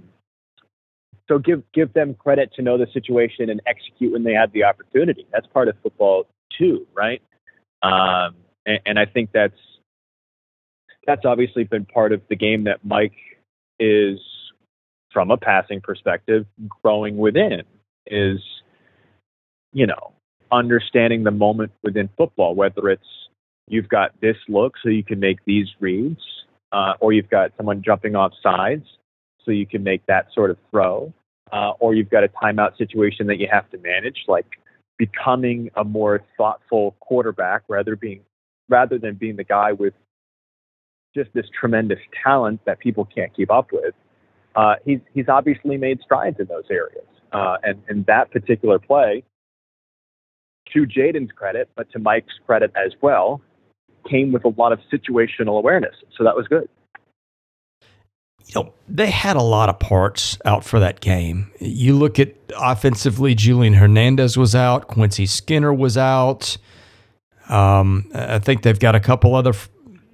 so 1.28 1.38
give 1.38 1.64
give 1.74 1.94
them 1.94 2.16
credit 2.16 2.52
to 2.56 2.62
know 2.62 2.78
the 2.78 2.88
situation 2.92 3.50
and 3.50 3.62
execute 3.68 4.14
when 4.14 4.24
they 4.24 4.34
have 4.34 4.52
the 4.52 4.64
opportunity. 4.64 5.28
That's 5.32 5.46
part 5.48 5.68
of 5.68 5.76
football 5.84 6.26
too, 6.58 6.88
right? 6.94 7.22
Um, 7.84 8.36
and, 8.66 8.80
and 8.86 9.00
I 9.00 9.06
think 9.06 9.30
that's 9.32 9.54
that's 11.06 11.26
obviously 11.26 11.64
been 11.64 11.86
part 11.86 12.14
of 12.14 12.22
the 12.30 12.36
game 12.36 12.66
that 12.66 12.84
Mike 12.84 13.14
is, 13.80 14.20
from 15.12 15.32
a 15.32 15.38
passing 15.38 15.82
perspective, 15.82 16.46
growing 16.84 17.18
within. 17.18 17.62
Is 18.08 18.40
you 19.72 19.86
know 19.86 20.14
understanding 20.52 21.24
the 21.24 21.32
moment 21.32 21.72
within 21.84 22.10
football, 22.18 22.56
whether 22.56 22.90
it's 22.90 23.04
you've 23.68 23.90
got 23.90 24.12
this 24.22 24.38
look 24.48 24.76
so 24.82 24.90
you 24.90 25.04
can 25.04 25.20
make 25.20 25.40
these 25.46 25.68
reads, 25.80 26.22
uh, 26.72 26.94
or 27.00 27.14
you've 27.14 27.30
got 27.30 27.52
someone 27.58 27.82
jumping 27.84 28.16
off 28.16 28.34
sides 28.42 28.86
so 29.44 29.52
you 29.52 29.66
can 29.66 29.84
make 29.84 30.06
that 30.08 30.28
sort 30.34 30.52
of 30.52 30.58
throw, 30.70 31.14
uh, 31.52 31.72
or 31.80 31.94
you've 31.94 32.10
got 32.10 32.24
a 32.24 32.28
timeout 32.28 32.78
situation 32.78 33.28
that 33.28 33.40
you 33.40 33.48
have 33.52 33.70
to 33.72 33.78
manage, 33.78 34.26
like 34.28 34.46
becoming 34.98 35.70
a 35.76 35.84
more 35.84 36.22
thoughtful 36.38 36.96
quarterback 37.00 37.64
rather 37.68 37.96
being 37.96 38.22
rather 38.68 39.00
than 39.00 39.16
being 39.16 39.36
the 39.36 39.44
guy 39.44 39.72
with 39.72 39.94
just 41.16 41.30
this 41.34 41.46
tremendous 41.60 42.00
talent 42.24 42.60
that 42.66 42.80
people 42.80 43.06
can't 43.06 43.36
keep 43.36 43.50
up 43.50 43.72
with. 43.72 43.96
Uh, 44.56 44.76
he's 44.86 45.00
he's 45.14 45.28
obviously 45.28 45.78
made 45.78 46.00
strides 46.02 46.40
in 46.40 46.46
those 46.48 46.66
areas, 46.70 47.06
uh, 47.32 47.58
and 47.64 47.82
in 47.90 48.04
that 48.08 48.32
particular 48.32 48.78
play, 48.78 49.24
to 50.74 50.86
Jayden's 50.86 51.32
credit, 51.32 51.70
but 51.76 51.92
to 51.92 52.00
Mike's 52.00 52.34
credit 52.46 52.72
as 52.76 52.94
well, 53.02 53.42
came 54.10 54.32
with 54.32 54.46
a 54.46 54.50
lot 54.50 54.72
of 54.72 54.80
situational 54.92 55.58
awareness. 55.58 55.96
So 56.18 56.24
that 56.24 56.36
was 56.36 56.48
good. 56.48 56.68
You 58.46 58.64
know, 58.64 58.74
they 58.88 59.12
had 59.12 59.36
a 59.36 59.42
lot 59.42 59.70
of 59.70 59.80
parts 59.80 60.38
out 60.44 60.64
for 60.64 60.80
that 60.80 61.02
game. 61.02 61.52
You 61.60 61.96
look 61.96 62.18
at 62.18 62.34
offensively, 62.58 63.36
Julian 63.36 63.74
Hernandez 63.74 64.38
was 64.38 64.56
out, 64.56 64.88
Quincy 64.88 65.28
Skinner 65.28 65.74
was 65.74 65.98
out. 65.98 66.58
Um, 67.48 68.10
I 68.14 68.40
think 68.40 68.64
they've 68.64 68.80
got 68.80 68.96
a 68.96 69.00
couple 69.00 69.36
other 69.36 69.54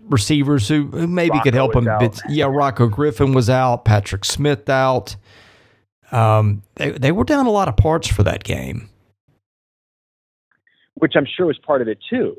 receivers 0.10 0.68
who, 0.68 0.88
who 0.88 1.08
maybe 1.08 1.32
Rocco 1.32 1.44
could 1.44 1.54
help 1.54 1.74
them. 1.74 1.88
Bit. 2.00 2.20
Yeah, 2.28 2.46
Rocco 2.46 2.88
Griffin 2.88 3.34
was 3.34 3.50
out, 3.50 3.86
Patrick 3.86 4.26
Smith 4.26 4.70
out. 4.70 5.16
Um, 6.12 6.62
they, 6.76 6.92
they 6.92 7.12
were 7.12 7.24
down 7.24 7.46
a 7.46 7.52
lot 7.52 7.68
of 7.68 7.78
parts 7.78 8.08
for 8.08 8.24
that 8.24 8.44
game 8.44 8.90
which 10.96 11.14
I'm 11.16 11.26
sure 11.26 11.46
was 11.46 11.60
part 11.60 11.82
of 11.82 11.88
it 11.88 12.00
too, 12.10 12.36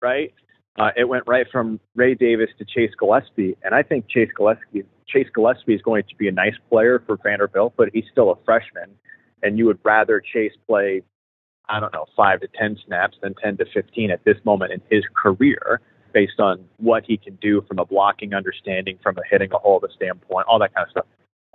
right? 0.00 0.32
Uh, 0.78 0.90
it 0.96 1.08
went 1.08 1.24
right 1.26 1.46
from 1.50 1.80
Ray 1.96 2.14
Davis 2.14 2.50
to 2.58 2.64
Chase 2.64 2.92
Gillespie, 2.98 3.56
and 3.62 3.74
I 3.74 3.82
think 3.82 4.08
Chase 4.08 4.30
Gillespie 4.36 4.84
Chase 5.08 5.26
Gillespie 5.34 5.74
is 5.74 5.82
going 5.82 6.04
to 6.08 6.14
be 6.16 6.28
a 6.28 6.32
nice 6.32 6.54
player 6.68 7.02
for 7.06 7.18
Vanderbilt, 7.22 7.74
but 7.76 7.88
he's 7.92 8.04
still 8.12 8.30
a 8.30 8.36
freshman, 8.44 8.90
and 9.42 9.58
you 9.58 9.66
would 9.66 9.78
rather 9.82 10.20
Chase 10.20 10.52
play, 10.68 11.02
I 11.68 11.80
don't 11.80 11.92
know, 11.92 12.06
five 12.16 12.40
to 12.40 12.48
ten 12.58 12.76
snaps 12.86 13.16
than 13.22 13.34
ten 13.42 13.56
to 13.56 13.64
fifteen 13.74 14.10
at 14.10 14.24
this 14.24 14.36
moment 14.44 14.72
in 14.72 14.80
his 14.90 15.02
career, 15.20 15.80
based 16.12 16.38
on 16.38 16.64
what 16.76 17.04
he 17.06 17.16
can 17.16 17.36
do 17.36 17.62
from 17.66 17.78
a 17.78 17.84
blocking 17.84 18.34
understanding, 18.34 18.98
from 19.02 19.16
a 19.18 19.22
hitting 19.28 19.50
a 19.52 19.58
hole 19.58 19.80
the 19.80 19.88
standpoint, 19.96 20.46
all 20.48 20.60
that 20.60 20.74
kind 20.74 20.86
of 20.86 20.90
stuff. 20.90 21.06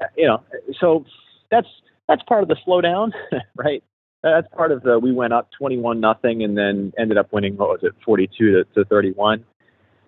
Uh, 0.02 0.08
you 0.18 0.28
know, 0.28 0.44
so 0.80 1.06
that's 1.50 1.68
that's 2.10 2.24
part 2.24 2.44
of 2.44 2.50
the 2.50 2.58
slowdown, 2.68 3.12
right? 3.56 3.84
That's 4.24 4.48
part 4.56 4.72
of 4.72 4.82
the 4.84 4.98
we 4.98 5.12
went 5.12 5.34
up 5.34 5.50
21 5.58 6.00
nothing 6.00 6.44
and 6.44 6.58
then 6.58 6.94
ended 6.98 7.18
up 7.18 7.32
winning 7.32 7.56
what 7.58 7.70
was 7.70 7.80
it 7.84 7.94
42 8.06 8.63
to, 8.63 8.63
to 8.74 8.86
31 8.86 9.44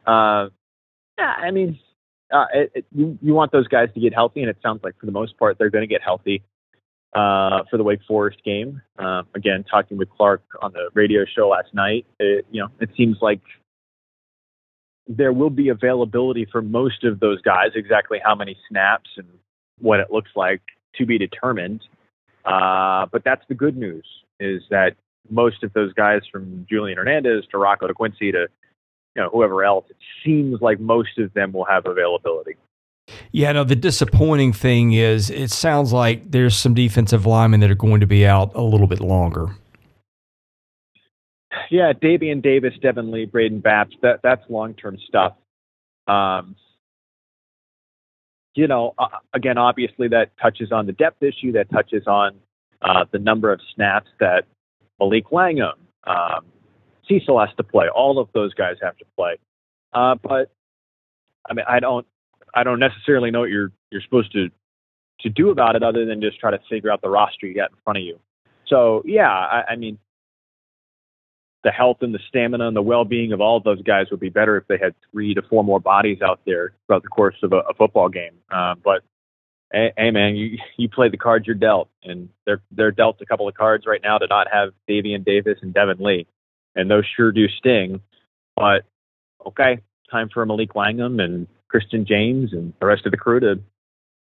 uh, 0.07 0.47
yeah 1.17 1.33
i 1.37 1.51
mean 1.51 1.77
uh, 2.33 2.45
it, 2.53 2.71
it, 2.73 2.85
you, 2.91 3.17
you 3.21 3.33
want 3.33 3.51
those 3.51 3.67
guys 3.67 3.89
to 3.93 3.99
get 3.99 4.13
healthy 4.13 4.41
and 4.41 4.49
it 4.49 4.57
sounds 4.63 4.81
like 4.83 4.97
for 4.99 5.05
the 5.05 5.11
most 5.11 5.37
part 5.37 5.57
they're 5.57 5.69
going 5.69 5.83
to 5.83 5.93
get 5.93 6.01
healthy 6.01 6.41
uh, 7.13 7.63
for 7.69 7.77
the 7.77 7.83
wake 7.83 8.01
forest 8.07 8.37
game. 8.43 8.81
Uh, 8.97 9.21
again 9.35 9.63
talking 9.69 9.97
with 9.97 10.09
clark 10.09 10.41
on 10.61 10.71
the 10.73 10.89
radio 10.93 11.23
show 11.35 11.49
last 11.49 11.73
night 11.73 12.05
it, 12.19 12.45
you 12.51 12.61
know 12.61 12.69
it 12.79 12.89
seems 12.97 13.17
like 13.21 13.41
there 15.07 15.31
will 15.31 15.51
be 15.51 15.69
availability 15.69 16.47
for 16.51 16.61
most 16.61 17.03
of 17.03 17.19
those 17.19 17.39
guys 17.41 17.69
exactly 17.75 18.19
how 18.23 18.33
many 18.33 18.57
snaps 18.69 19.09
and 19.17 19.27
what 19.79 19.99
it 19.99 20.11
looks 20.11 20.31
like 20.35 20.61
to 20.95 21.05
be 21.05 21.17
determined 21.17 21.81
uh, 22.45 23.05
but 23.11 23.23
that's 23.23 23.43
the 23.47 23.55
good 23.55 23.77
news 23.77 24.05
is 24.39 24.61
that 24.69 24.95
most 25.29 25.63
of 25.63 25.73
those 25.73 25.93
guys 25.93 26.21
from 26.31 26.65
Julian 26.69 26.97
Hernandez 26.97 27.45
to 27.51 27.57
Rocco 27.57 27.87
to 27.87 27.93
Quincy 27.93 28.31
to 28.31 28.47
you 29.15 29.21
know 29.21 29.29
whoever 29.29 29.63
else, 29.63 29.85
it 29.89 29.97
seems 30.23 30.61
like 30.61 30.79
most 30.79 31.17
of 31.17 31.33
them 31.33 31.53
will 31.53 31.65
have 31.65 31.85
availability. 31.85 32.55
Yeah, 33.31 33.51
no, 33.51 33.63
the 33.63 33.75
disappointing 33.75 34.53
thing 34.53 34.93
is 34.93 35.29
it 35.29 35.51
sounds 35.51 35.93
like 35.93 36.31
there's 36.31 36.55
some 36.55 36.73
defensive 36.73 37.25
linemen 37.25 37.59
that 37.59 37.71
are 37.71 37.75
going 37.75 38.01
to 38.01 38.07
be 38.07 38.25
out 38.25 38.53
a 38.55 38.61
little 38.61 38.87
bit 38.87 38.99
longer. 38.99 39.47
Yeah, 41.69 41.93
Davian 41.93 42.41
Davis, 42.41 42.73
Devin 42.81 43.11
Lee, 43.11 43.25
Braden 43.25 43.61
Baps, 43.61 43.93
that 44.01 44.19
that's 44.23 44.43
long 44.49 44.73
term 44.73 44.97
stuff. 45.07 45.33
Um, 46.07 46.55
you 48.55 48.67
know, 48.67 48.93
uh, 48.97 49.07
again, 49.33 49.57
obviously 49.57 50.07
that 50.07 50.31
touches 50.41 50.71
on 50.71 50.85
the 50.85 50.93
depth 50.93 51.21
issue, 51.21 51.51
that 51.53 51.69
touches 51.69 52.07
on 52.07 52.35
uh, 52.81 53.05
the 53.11 53.19
number 53.19 53.51
of 53.51 53.59
snaps 53.73 54.09
that 54.19 54.45
Malik 54.99 55.31
Langham, 55.31 55.73
um, 56.05 56.45
Cecil 57.07 57.39
has 57.39 57.49
to 57.57 57.63
play. 57.63 57.87
All 57.93 58.17
of 58.17 58.29
those 58.33 58.53
guys 58.53 58.77
have 58.81 58.97
to 58.97 59.05
play. 59.17 59.37
Uh, 59.93 60.15
but 60.21 60.51
I 61.49 61.53
mean, 61.53 61.65
I 61.67 61.79
don't, 61.79 62.07
I 62.53 62.63
don't 62.63 62.79
necessarily 62.79 63.31
know 63.31 63.41
what 63.41 63.49
you're 63.49 63.71
you're 63.91 64.01
supposed 64.01 64.31
to 64.31 64.49
to 65.21 65.29
do 65.29 65.49
about 65.49 65.75
it, 65.75 65.83
other 65.83 66.05
than 66.05 66.21
just 66.21 66.39
try 66.39 66.51
to 66.51 66.59
figure 66.69 66.91
out 66.91 67.01
the 67.01 67.09
roster 67.09 67.47
you 67.47 67.55
got 67.55 67.71
in 67.71 67.77
front 67.83 67.97
of 67.97 68.03
you. 68.03 68.19
So 68.67 69.03
yeah, 69.05 69.29
I, 69.29 69.63
I 69.71 69.75
mean, 69.75 69.97
the 71.65 71.71
health 71.71 71.97
and 72.01 72.13
the 72.13 72.19
stamina 72.29 72.67
and 72.67 72.75
the 72.75 72.81
well-being 72.81 73.33
of 73.33 73.41
all 73.41 73.57
of 73.57 73.63
those 73.63 73.81
guys 73.81 74.05
would 74.11 74.19
be 74.19 74.29
better 74.29 74.55
if 74.55 74.67
they 74.67 74.77
had 74.77 74.93
three 75.11 75.33
to 75.33 75.41
four 75.41 75.63
more 75.63 75.79
bodies 75.79 76.21
out 76.21 76.39
there 76.45 76.73
throughout 76.85 77.01
the 77.01 77.09
course 77.09 77.35
of 77.41 77.53
a, 77.53 77.57
a 77.57 77.73
football 77.73 78.07
game. 78.07 78.33
Uh, 78.51 78.75
but 78.83 79.01
hey, 79.73 79.91
hey, 79.97 80.11
man, 80.11 80.35
you 80.35 80.59
you 80.77 80.87
play 80.87 81.09
the 81.09 81.17
cards 81.17 81.47
you're 81.47 81.55
dealt, 81.55 81.89
and 82.03 82.29
they're 82.45 82.61
they're 82.69 82.91
dealt 82.91 83.19
a 83.19 83.25
couple 83.25 83.47
of 83.47 83.55
cards 83.55 83.85
right 83.87 83.99
now 84.03 84.19
to 84.19 84.27
not 84.27 84.45
have 84.53 84.73
Davian 84.87 85.25
Davis 85.25 85.57
and 85.63 85.73
Devin 85.73 85.97
Lee, 85.99 86.27
and 86.75 86.89
those 86.89 87.03
sure 87.17 87.31
do 87.31 87.47
sting. 87.57 87.99
But 88.55 88.83
okay, 89.47 89.79
time 90.11 90.29
for 90.31 90.45
Malik 90.45 90.75
Langham 90.75 91.19
and 91.19 91.47
Christian 91.67 92.05
James 92.05 92.53
and 92.53 92.73
the 92.79 92.85
rest 92.85 93.07
of 93.07 93.11
the 93.11 93.17
crew 93.17 93.39
to 93.39 93.59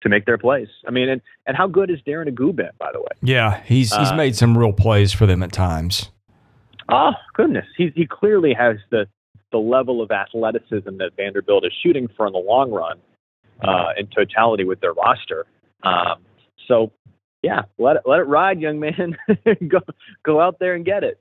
to 0.02 0.10
make 0.10 0.26
their 0.26 0.38
plays. 0.38 0.68
I 0.86 0.92
mean, 0.92 1.08
and, 1.08 1.22
and 1.48 1.56
how 1.56 1.68
good 1.68 1.90
is 1.90 2.00
Darren 2.06 2.28
Agu 2.28 2.54
been, 2.54 2.72
by 2.78 2.92
the 2.92 3.00
way? 3.00 3.08
Yeah, 3.22 3.62
he's 3.64 3.96
he's 3.96 4.12
uh, 4.12 4.16
made 4.16 4.36
some 4.36 4.58
real 4.58 4.74
plays 4.74 5.14
for 5.14 5.26
them 5.26 5.42
at 5.44 5.54
times. 5.54 6.12
Oh 6.90 7.12
goodness, 7.34 7.66
he 7.78 7.92
he 7.96 8.06
clearly 8.06 8.54
has 8.54 8.78
the 8.90 9.08
the 9.52 9.58
level 9.58 10.02
of 10.02 10.12
athleticism 10.12 10.98
that 10.98 11.12
Vanderbilt 11.16 11.66
is 11.66 11.74
shooting 11.84 12.08
for 12.16 12.26
in 12.28 12.34
the 12.34 12.40
long 12.40 12.72
run, 12.72 12.98
uh, 13.62 13.90
in 13.98 14.08
totality 14.08 14.64
with 14.64 14.80
their 14.80 14.94
roster. 14.94 15.46
Um, 15.84 16.24
so, 16.68 16.92
yeah, 17.42 17.64
let 17.78 17.98
it 17.98 18.04
let 18.06 18.20
it 18.20 18.28
ride, 18.28 18.60
young 18.62 18.80
man. 18.80 19.18
go 19.68 19.80
go 20.24 20.40
out 20.40 20.60
there 20.60 20.76
and 20.76 20.86
get 20.86 21.04
it. 21.04 21.20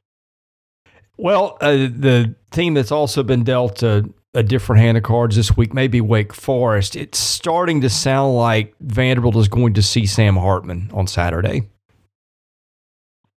Well, 1.16 1.58
uh, 1.60 1.72
the 1.72 2.34
team 2.50 2.74
that's 2.74 2.92
also 2.92 3.22
been 3.22 3.44
dealt 3.44 3.82
a, 3.82 4.08
a, 4.32 4.42
different 4.42 4.80
hand 4.80 4.96
of 4.96 5.02
cards 5.02 5.36
this 5.36 5.54
week, 5.54 5.74
maybe 5.74 6.00
Wake 6.00 6.32
Forest. 6.32 6.96
It's 6.96 7.18
starting 7.18 7.82
to 7.82 7.90
sound 7.90 8.36
like 8.36 8.74
Vanderbilt 8.80 9.36
is 9.36 9.48
going 9.48 9.74
to 9.74 9.82
see 9.82 10.06
Sam 10.06 10.36
Hartman 10.36 10.90
on 10.94 11.06
Saturday. 11.06 11.68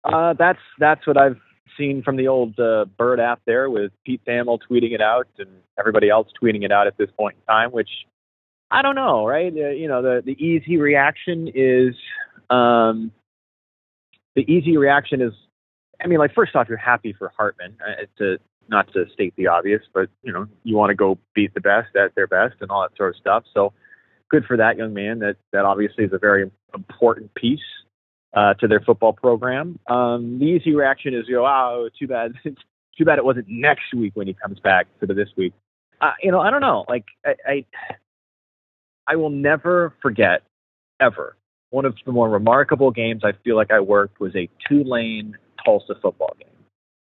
Uh, 0.05 0.33
that's 0.33 0.59
that's 0.79 1.05
what 1.07 1.17
I've 1.17 1.39
seen 1.77 2.03
from 2.03 2.15
the 2.15 2.27
old 2.27 2.59
uh, 2.59 2.85
Bird 2.97 3.19
app 3.19 3.41
there, 3.45 3.69
with 3.69 3.91
Pete 4.05 4.21
Thamel 4.27 4.59
tweeting 4.69 4.93
it 4.93 5.01
out 5.01 5.27
and 5.37 5.49
everybody 5.79 6.09
else 6.09 6.27
tweeting 6.41 6.63
it 6.63 6.71
out 6.71 6.87
at 6.87 6.97
this 6.97 7.09
point 7.17 7.35
in 7.39 7.53
time. 7.53 7.71
Which 7.71 7.89
I 8.71 8.81
don't 8.81 8.95
know, 8.95 9.25
right? 9.25 9.53
Uh, 9.53 9.69
you 9.69 9.87
know, 9.87 10.01
the 10.01 10.21
the 10.25 10.43
easy 10.43 10.77
reaction 10.77 11.49
is 11.53 11.95
um, 12.49 13.11
the 14.35 14.41
easy 14.51 14.77
reaction 14.77 15.21
is 15.21 15.33
I 16.03 16.07
mean, 16.07 16.19
like 16.19 16.33
first 16.33 16.55
off, 16.55 16.67
you're 16.67 16.77
happy 16.77 17.13
for 17.13 17.31
Hartman. 17.37 17.75
Uh, 17.85 18.05
to 18.17 18.37
not 18.69 18.91
to 18.93 19.05
state 19.13 19.33
the 19.37 19.47
obvious, 19.47 19.81
but 19.93 20.09
you 20.23 20.31
know, 20.31 20.47
you 20.63 20.75
want 20.75 20.89
to 20.89 20.95
go 20.95 21.17
beat 21.33 21.53
the 21.53 21.61
best 21.61 21.95
at 21.95 22.15
their 22.15 22.27
best 22.27 22.55
and 22.61 22.71
all 22.71 22.81
that 22.81 22.95
sort 22.97 23.15
of 23.15 23.19
stuff. 23.19 23.43
So 23.53 23.73
good 24.29 24.45
for 24.45 24.57
that 24.57 24.77
young 24.77 24.93
man. 24.93 25.19
That 25.19 25.37
that 25.51 25.65
obviously 25.65 26.05
is 26.05 26.13
a 26.13 26.19
very 26.19 26.49
important 26.73 27.33
piece 27.35 27.59
uh, 28.33 28.53
to 28.55 28.67
their 28.67 28.79
football 28.79 29.13
program. 29.13 29.79
Um, 29.87 30.39
the 30.39 30.45
easy 30.45 30.73
reaction 30.73 31.13
is, 31.13 31.25
you 31.27 31.35
know, 31.35 31.45
oh, 31.45 31.89
too 31.99 32.07
bad. 32.07 32.33
too 32.97 33.05
bad 33.05 33.17
it 33.17 33.25
wasn't 33.25 33.47
next 33.49 33.93
week 33.95 34.11
when 34.15 34.27
he 34.27 34.33
comes 34.33 34.59
back 34.59 34.87
the 34.99 35.13
this 35.13 35.29
week. 35.35 35.53
Uh, 36.01 36.11
you 36.21 36.31
know, 36.31 36.39
I 36.39 36.49
don't 36.49 36.61
know. 36.61 36.85
Like 36.87 37.05
I, 37.25 37.35
I, 37.47 37.65
I 39.07 39.15
will 39.15 39.29
never 39.29 39.93
forget 40.01 40.43
ever 40.99 41.35
one 41.73 41.85
of 41.85 41.95
the 42.05 42.11
more 42.11 42.29
remarkable 42.29 42.91
games 42.91 43.23
I 43.25 43.31
feel 43.43 43.55
like 43.55 43.71
I 43.71 43.79
worked 43.79 44.19
was 44.19 44.35
a 44.35 44.47
Tulane 44.67 45.35
Tulsa 45.65 45.95
football 45.99 46.35
game. 46.39 46.47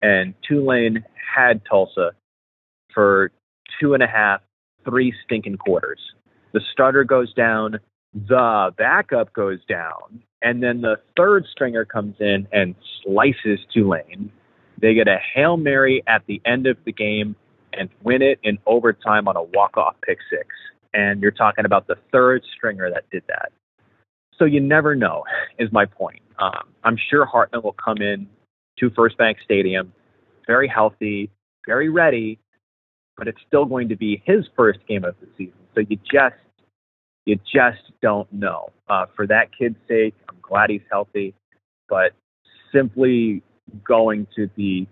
And 0.03 0.35
Tulane 0.47 1.03
had 1.35 1.63
Tulsa 1.65 2.11
for 2.93 3.33
two 3.81 3.95
and 3.95 4.03
a 4.03 4.07
half, 4.07 4.43
three 4.85 5.15
stinking 5.25 5.57
quarters. 5.57 5.99
The 6.53 6.61
starter 6.73 7.05
goes 7.05 7.33
down, 7.33 7.81
the 8.15 8.75
backup 8.77 9.33
goes 9.33 9.59
down, 9.69 10.23
and 10.43 10.63
then 10.63 10.81
the 10.81 10.97
third 11.17 11.47
stringer 11.51 11.85
comes 11.85 12.17
in 12.21 12.49
and 12.53 12.75
slices 13.03 13.61
Tulane. 13.73 14.33
They 14.81 14.95
get 14.95 15.09
a 15.09 15.19
Hail 15.35 15.57
Mary 15.57 16.03
at 16.07 16.23
the 16.27 16.41
end 16.45 16.67
of 16.67 16.77
the 16.85 16.93
game 16.93 17.37
and 17.73 17.89
win 18.03 18.23
it 18.23 18.41
in 18.43 18.59
overtime 18.67 19.29
on 19.29 19.37
a 19.37 19.43
walk-off 19.43 19.95
pick 20.03 20.19
six. 20.29 20.49
And 20.93 21.23
you're 21.23 21.31
talking 21.31 21.65
about 21.65 21.87
the 21.87 21.97
third 22.11 22.43
stringer 22.57 22.91
that 22.91 23.05
did 23.13 23.23
that. 23.29 23.53
So 24.37 24.45
you 24.45 24.59
never 24.59 24.97
know, 24.97 25.25
is 25.59 25.71
my 25.71 25.85
point. 25.85 26.23
Um, 26.39 26.71
I'm 26.83 26.97
sure 27.11 27.25
Hartman 27.27 27.63
will 27.63 27.75
come 27.75 27.99
in 27.99 28.27
to 28.79 28.91
FirstBank 28.91 29.37
Stadium, 29.45 29.93
very 30.47 30.67
healthy, 30.67 31.31
very 31.67 31.91
ready, 31.91 32.39
but 33.17 33.29
it's 33.29 33.39
still 33.47 33.67
going 33.67 33.89
to 33.91 33.97
be 33.97 34.23
his 34.25 34.47
first 34.57 34.81
game 34.89 35.05
of 35.05 35.15
the 35.21 35.29
season. 35.37 35.59
So 35.75 35.83
you 35.83 35.99
just 36.11 36.35
you 37.27 37.37
just 37.37 37.83
don't 38.03 38.31
know. 38.33 38.71
Uh, 38.89 39.07
for 39.15 39.27
that 39.27 39.49
kid's 39.57 39.77
sake, 39.89 40.15
I'm 40.29 40.37
glad 40.43 40.71
he's 40.71 40.81
healthy, 40.91 41.35
but 41.89 42.13
simply 42.73 43.43
going 43.85 44.27
to 44.37 44.51
the 44.57 44.87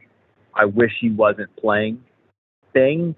I 0.54 0.64
wish 0.64 0.92
he 1.00 1.10
wasn't 1.10 1.54
playing 1.56 2.02
thing, 2.72 3.14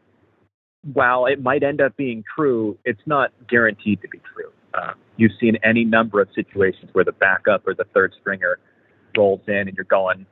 while 0.92 1.26
it 1.26 1.42
might 1.42 1.62
end 1.62 1.80
up 1.80 1.96
being 1.96 2.22
true, 2.36 2.78
it's 2.84 3.00
not 3.06 3.32
guaranteed 3.48 4.02
to 4.02 4.08
be 4.08 4.20
true. 4.34 4.50
Uh, 4.74 4.92
you've 5.16 5.32
seen 5.40 5.56
any 5.64 5.84
number 5.84 6.20
of 6.20 6.28
situations 6.34 6.90
where 6.92 7.04
the 7.04 7.12
backup 7.12 7.66
or 7.66 7.74
the 7.74 7.84
third 7.94 8.14
stringer 8.20 8.58
rolls 9.16 9.40
in 9.48 9.68
and 9.68 9.72
you're 9.76 9.84
going, 9.84 10.26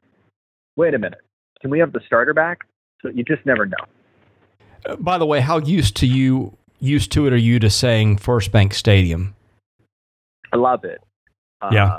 wait 0.76 0.94
a 0.94 0.98
minute, 0.98 1.20
can 1.60 1.70
we 1.70 1.78
have 1.78 1.92
the 1.92 2.00
starter 2.06 2.34
back? 2.34 2.60
So 3.02 3.08
you 3.08 3.24
just 3.24 3.44
never 3.46 3.66
know. 3.66 3.76
Uh, 4.86 4.96
by 4.96 5.18
the 5.18 5.26
way, 5.26 5.40
how 5.40 5.58
used 5.58 5.96
to 5.96 6.06
you 6.06 6.56
used 6.80 7.12
to 7.12 7.26
it 7.26 7.32
are 7.32 7.36
you 7.36 7.58
to 7.58 7.70
saying 7.70 8.18
FirstBank 8.18 8.72
Stadium? 8.72 9.34
I 10.52 10.56
love 10.56 10.84
it. 10.84 11.00
Uh, 11.60 11.70
yeah. 11.72 11.98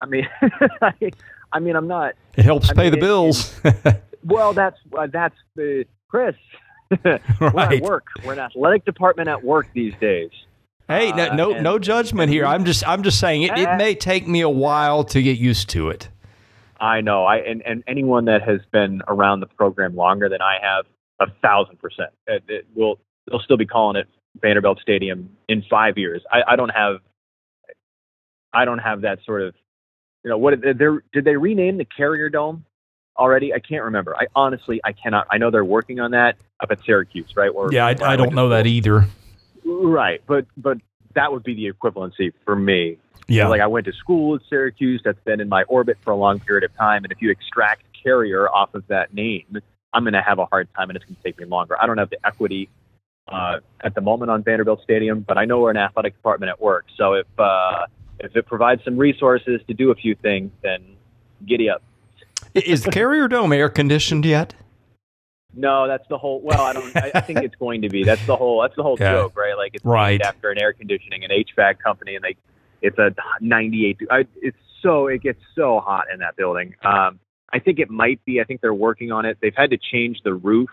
I 0.00 0.06
mean, 0.06 0.28
I, 1.52 1.60
mean, 1.60 1.76
I'm 1.76 1.86
not. 1.86 2.14
It 2.36 2.44
helps 2.44 2.70
I 2.70 2.74
pay 2.74 2.82
mean, 2.84 2.92
the 2.92 2.98
it, 2.98 3.00
bills. 3.00 3.60
It, 3.64 4.02
well, 4.24 4.52
that's 4.52 4.78
uh, 4.96 5.06
that's 5.12 5.36
the 5.56 5.84
Chris. 6.08 6.34
right. 7.04 7.20
We're 7.40 7.58
at 7.58 7.82
work. 7.82 8.06
We're 8.24 8.32
an 8.32 8.38
athletic 8.38 8.84
department 8.84 9.28
at 9.28 9.44
work 9.44 9.68
these 9.74 9.94
days. 10.00 10.30
Hey, 10.88 11.12
no, 11.12 11.32
no, 11.34 11.54
uh, 11.54 11.60
no 11.60 11.78
judgment 11.78 12.32
here. 12.32 12.44
I'm 12.44 12.64
just, 12.64 12.86
I'm 12.86 13.04
just 13.04 13.20
saying 13.20 13.42
it, 13.42 13.56
it 13.56 13.76
may 13.76 13.94
take 13.94 14.26
me 14.26 14.40
a 14.40 14.48
while 14.48 15.04
to 15.04 15.22
get 15.22 15.38
used 15.38 15.68
to 15.70 15.88
it. 15.88 16.08
I 16.80 17.00
know. 17.00 17.24
I 17.24 17.36
and, 17.36 17.62
and 17.62 17.84
anyone 17.86 18.24
that 18.24 18.42
has 18.42 18.60
been 18.72 19.00
around 19.06 19.38
the 19.38 19.46
program 19.46 19.94
longer 19.94 20.28
than 20.28 20.42
I 20.42 20.56
have, 20.60 20.86
a 21.20 21.30
thousand 21.42 21.78
percent, 21.78 22.10
it, 22.26 22.42
it 22.48 22.66
will 22.74 22.98
they'll 23.30 23.40
still 23.40 23.56
be 23.56 23.66
calling 23.66 23.96
it 23.96 24.08
Vanderbilt 24.40 24.80
Stadium 24.80 25.36
in 25.48 25.62
five 25.70 25.96
years. 25.96 26.22
I, 26.30 26.42
I 26.48 26.56
don't 26.56 26.70
have, 26.70 26.96
I 28.52 28.64
don't 28.64 28.78
have 28.78 29.02
that 29.02 29.20
sort 29.24 29.42
of, 29.42 29.54
you 30.24 30.30
know, 30.30 30.38
what 30.38 30.60
did 30.60 30.78
they, 30.78 30.86
did 31.12 31.24
they 31.24 31.36
rename 31.36 31.78
the 31.78 31.84
Carrier 31.84 32.28
Dome 32.28 32.64
already? 33.16 33.54
I 33.54 33.58
can't 33.58 33.84
remember. 33.84 34.16
I 34.16 34.26
honestly 34.34 34.80
I 34.84 34.92
cannot. 34.92 35.26
I 35.30 35.38
know 35.38 35.50
they're 35.50 35.64
working 35.64 36.00
on 36.00 36.10
that 36.10 36.36
up 36.60 36.70
at 36.70 36.84
Syracuse, 36.84 37.36
right? 37.36 37.54
Where, 37.54 37.72
yeah, 37.72 37.86
I, 37.86 37.96
I 38.02 38.16
don't 38.16 38.34
know 38.34 38.50
that 38.50 38.66
either. 38.66 39.06
Right, 39.64 40.20
but 40.26 40.46
but 40.56 40.78
that 41.14 41.32
would 41.32 41.42
be 41.42 41.54
the 41.54 41.72
equivalency 41.72 42.32
for 42.44 42.54
me 42.54 42.98
yeah. 43.30 43.48
like 43.48 43.60
I 43.60 43.66
went 43.66 43.86
to 43.86 43.92
school 43.92 44.34
at 44.34 44.42
Syracuse. 44.48 45.00
That's 45.04 45.20
been 45.24 45.40
in 45.40 45.48
my 45.48 45.62
orbit 45.64 45.98
for 46.02 46.10
a 46.10 46.16
long 46.16 46.40
period 46.40 46.64
of 46.64 46.76
time. 46.76 47.04
And 47.04 47.12
if 47.12 47.22
you 47.22 47.30
extract 47.30 47.84
carrier 48.02 48.48
off 48.48 48.74
of 48.74 48.86
that 48.88 49.14
name, 49.14 49.58
I'm 49.92 50.04
going 50.04 50.14
to 50.14 50.22
have 50.22 50.38
a 50.38 50.46
hard 50.46 50.68
time 50.74 50.90
and 50.90 50.96
it's 50.96 51.04
going 51.04 51.16
to 51.16 51.22
take 51.22 51.38
me 51.38 51.44
longer. 51.44 51.80
I 51.80 51.86
don't 51.86 51.98
have 51.98 52.10
the 52.10 52.18
equity 52.26 52.68
uh, 53.30 53.60
at 53.82 53.94
the 53.94 54.00
moment 54.00 54.30
on 54.30 54.42
Vanderbilt 54.42 54.82
Stadium, 54.82 55.20
but 55.20 55.38
I 55.38 55.44
know 55.44 55.60
we're 55.60 55.70
an 55.70 55.76
athletic 55.76 56.14
department 56.14 56.50
at 56.50 56.60
work. 56.60 56.86
So 56.96 57.14
if, 57.14 57.26
uh, 57.38 57.86
if 58.18 58.36
it 58.36 58.46
provides 58.46 58.82
some 58.84 58.96
resources 58.96 59.60
to 59.68 59.74
do 59.74 59.90
a 59.90 59.94
few 59.94 60.14
things, 60.14 60.50
then 60.62 60.96
giddy 61.46 61.70
up. 61.70 61.82
Is 62.54 62.82
the 62.82 62.90
Carrier 62.92 63.28
Dome 63.28 63.52
air 63.52 63.68
conditioned 63.68 64.24
yet? 64.24 64.54
No, 65.54 65.88
that's 65.88 66.06
the 66.08 66.18
whole. 66.18 66.40
Well, 66.40 66.60
I 66.60 66.72
don't. 66.72 66.96
I, 66.96 67.10
I 67.14 67.20
think 67.20 67.40
it's 67.40 67.56
going 67.56 67.82
to 67.82 67.88
be. 67.88 68.04
That's 68.04 68.24
the 68.26 68.36
whole. 68.36 68.62
That's 68.62 68.76
the 68.76 68.84
whole 68.84 68.96
yeah. 69.00 69.12
joke, 69.12 69.36
right? 69.36 69.56
Like 69.56 69.74
it's 69.74 69.84
right 69.84 70.20
after 70.22 70.50
an 70.50 70.58
air 70.58 70.72
conditioning 70.72 71.24
and 71.24 71.32
HVAC 71.32 71.80
company, 71.80 72.14
and 72.14 72.24
they 72.24 72.36
it's 72.82 72.98
a 72.98 73.14
98. 73.40 73.98
I, 74.10 74.26
it's 74.36 74.56
so 74.82 75.08
it 75.08 75.22
gets 75.22 75.40
so 75.54 75.80
hot 75.80 76.06
in 76.12 76.20
that 76.20 76.36
building. 76.36 76.74
Um, 76.82 77.18
I 77.52 77.58
think 77.58 77.78
it 77.78 77.90
might 77.90 78.24
be. 78.24 78.40
I 78.40 78.44
think 78.44 78.60
they're 78.60 78.72
working 78.72 79.12
on 79.12 79.26
it. 79.26 79.38
They've 79.40 79.54
had 79.54 79.70
to 79.70 79.78
change 79.78 80.18
the 80.24 80.34
roof, 80.34 80.70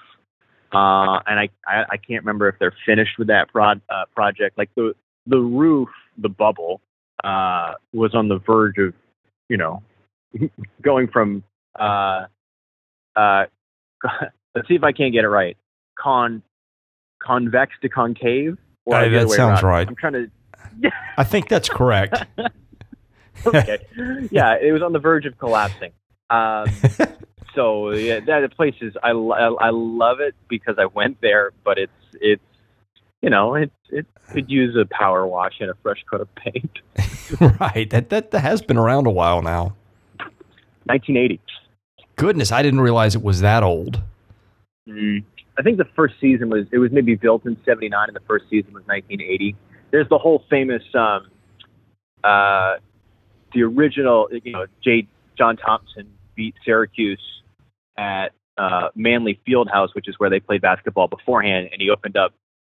uh, 0.73 1.19
and 1.25 1.39
I, 1.39 1.49
I 1.67 1.83
I 1.91 1.97
can't 1.97 2.23
remember 2.23 2.49
if 2.49 2.55
they're 2.59 2.75
finished 2.85 3.17
with 3.17 3.27
that 3.27 3.51
prod, 3.51 3.81
uh, 3.89 4.05
project. 4.13 4.57
Like 4.57 4.69
the 4.75 4.93
the 5.25 5.39
roof, 5.39 5.89
the 6.17 6.29
bubble, 6.29 6.81
uh, 7.23 7.73
was 7.93 8.13
on 8.13 8.27
the 8.27 8.39
verge 8.39 8.77
of, 8.77 8.93
you 9.49 9.57
know, 9.57 9.81
going 10.81 11.07
from. 11.07 11.43
Uh, 11.77 12.25
uh, 13.15 13.45
let's 14.55 14.67
see 14.67 14.75
if 14.75 14.83
I 14.83 14.91
can't 14.91 15.13
get 15.13 15.23
it 15.23 15.29
right. 15.29 15.57
Con 15.97 16.43
convex 17.19 17.73
to 17.81 17.89
concave. 17.89 18.57
Or 18.85 19.09
that 19.09 19.29
sounds 19.29 19.63
around. 19.63 19.63
right. 19.63 19.87
I'm 19.87 19.95
trying 19.95 20.13
to 20.13 20.31
I 21.17 21.23
think 21.23 21.49
that's 21.49 21.69
correct. 21.69 22.23
okay. 23.45 23.79
Yeah, 24.31 24.57
it 24.61 24.71
was 24.71 24.81
on 24.81 24.93
the 24.93 24.99
verge 24.99 25.25
of 25.25 25.37
collapsing. 25.37 25.91
Um, 26.29 26.67
so 27.55 27.91
yeah, 27.91 28.19
that 28.21 28.55
place 28.55 28.75
is 28.81 28.95
I, 29.03 29.11
I, 29.11 29.67
I 29.67 29.69
love 29.71 30.19
it 30.19 30.35
because 30.47 30.75
I 30.77 30.85
went 30.85 31.19
there, 31.21 31.51
but 31.63 31.77
it's 31.77 31.91
it's 32.13 32.41
you 33.21 33.29
know 33.29 33.55
it 33.55 33.71
it 33.89 34.05
could 34.31 34.49
use 34.49 34.75
a 34.75 34.85
power 34.85 35.25
wash 35.25 35.55
and 35.59 35.69
a 35.69 35.75
fresh 35.81 36.03
coat 36.09 36.21
of 36.21 36.33
paint. 36.35 36.79
right. 37.59 37.89
That, 37.89 38.09
that 38.09 38.31
that 38.31 38.39
has 38.39 38.61
been 38.61 38.77
around 38.77 39.07
a 39.07 39.11
while 39.11 39.41
now. 39.41 39.75
1980. 40.85 41.39
Goodness, 42.15 42.51
I 42.51 42.61
didn't 42.61 42.81
realize 42.81 43.15
it 43.15 43.21
was 43.21 43.41
that 43.41 43.63
old. 43.63 44.01
Mm. 44.87 45.23
I 45.59 45.61
think 45.61 45.77
the 45.77 45.87
first 45.95 46.15
season 46.21 46.49
was 46.49 46.65
it 46.71 46.77
was 46.77 46.91
maybe 46.91 47.15
built 47.15 47.45
in 47.45 47.57
'79, 47.65 48.07
and 48.07 48.15
the 48.15 48.21
first 48.21 48.45
season 48.49 48.73
was 48.73 48.83
1980 48.85 49.55
there's 49.91 50.09
the 50.09 50.17
whole 50.17 50.43
famous 50.49 50.83
um, 50.93 51.29
uh, 52.23 52.75
the 53.53 53.63
original 53.63 54.29
you 54.31 54.51
know 54.51 54.65
John 55.37 55.57
Thompson 55.57 56.07
beat 56.37 56.55
Syracuse 56.63 57.19
at 57.97 58.29
uh, 58.57 58.89
Manley 58.95 59.39
Fieldhouse, 59.45 59.93
which 59.93 60.07
is 60.07 60.15
where 60.17 60.29
they 60.29 60.39
played 60.39 60.61
basketball 60.61 61.09
beforehand, 61.09 61.67
and 61.73 61.81
he 61.81 61.89
opened 61.89 62.15
up 62.15 62.33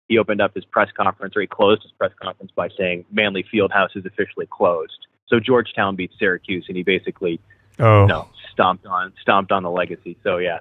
he 0.08 0.18
opened 0.18 0.42
up 0.42 0.54
his 0.54 0.64
press 0.66 0.90
conference, 0.94 1.34
or 1.34 1.40
he 1.40 1.46
closed 1.46 1.82
his 1.82 1.92
press 1.92 2.12
conference 2.20 2.52
by 2.54 2.68
saying 2.78 3.06
Manley 3.10 3.44
Fieldhouse 3.50 3.96
is 3.96 4.04
officially 4.04 4.46
closed. 4.50 5.06
So 5.28 5.40
Georgetown 5.40 5.96
beat 5.96 6.10
Syracuse, 6.18 6.66
and 6.68 6.76
he 6.76 6.82
basically 6.82 7.40
oh. 7.78 8.02
you 8.02 8.08
know, 8.08 8.28
stomped 8.52 8.84
on 8.84 9.12
stomped 9.22 9.52
on 9.52 9.62
the 9.62 9.70
legacy. 9.70 10.18
So 10.22 10.36
yeah, 10.36 10.58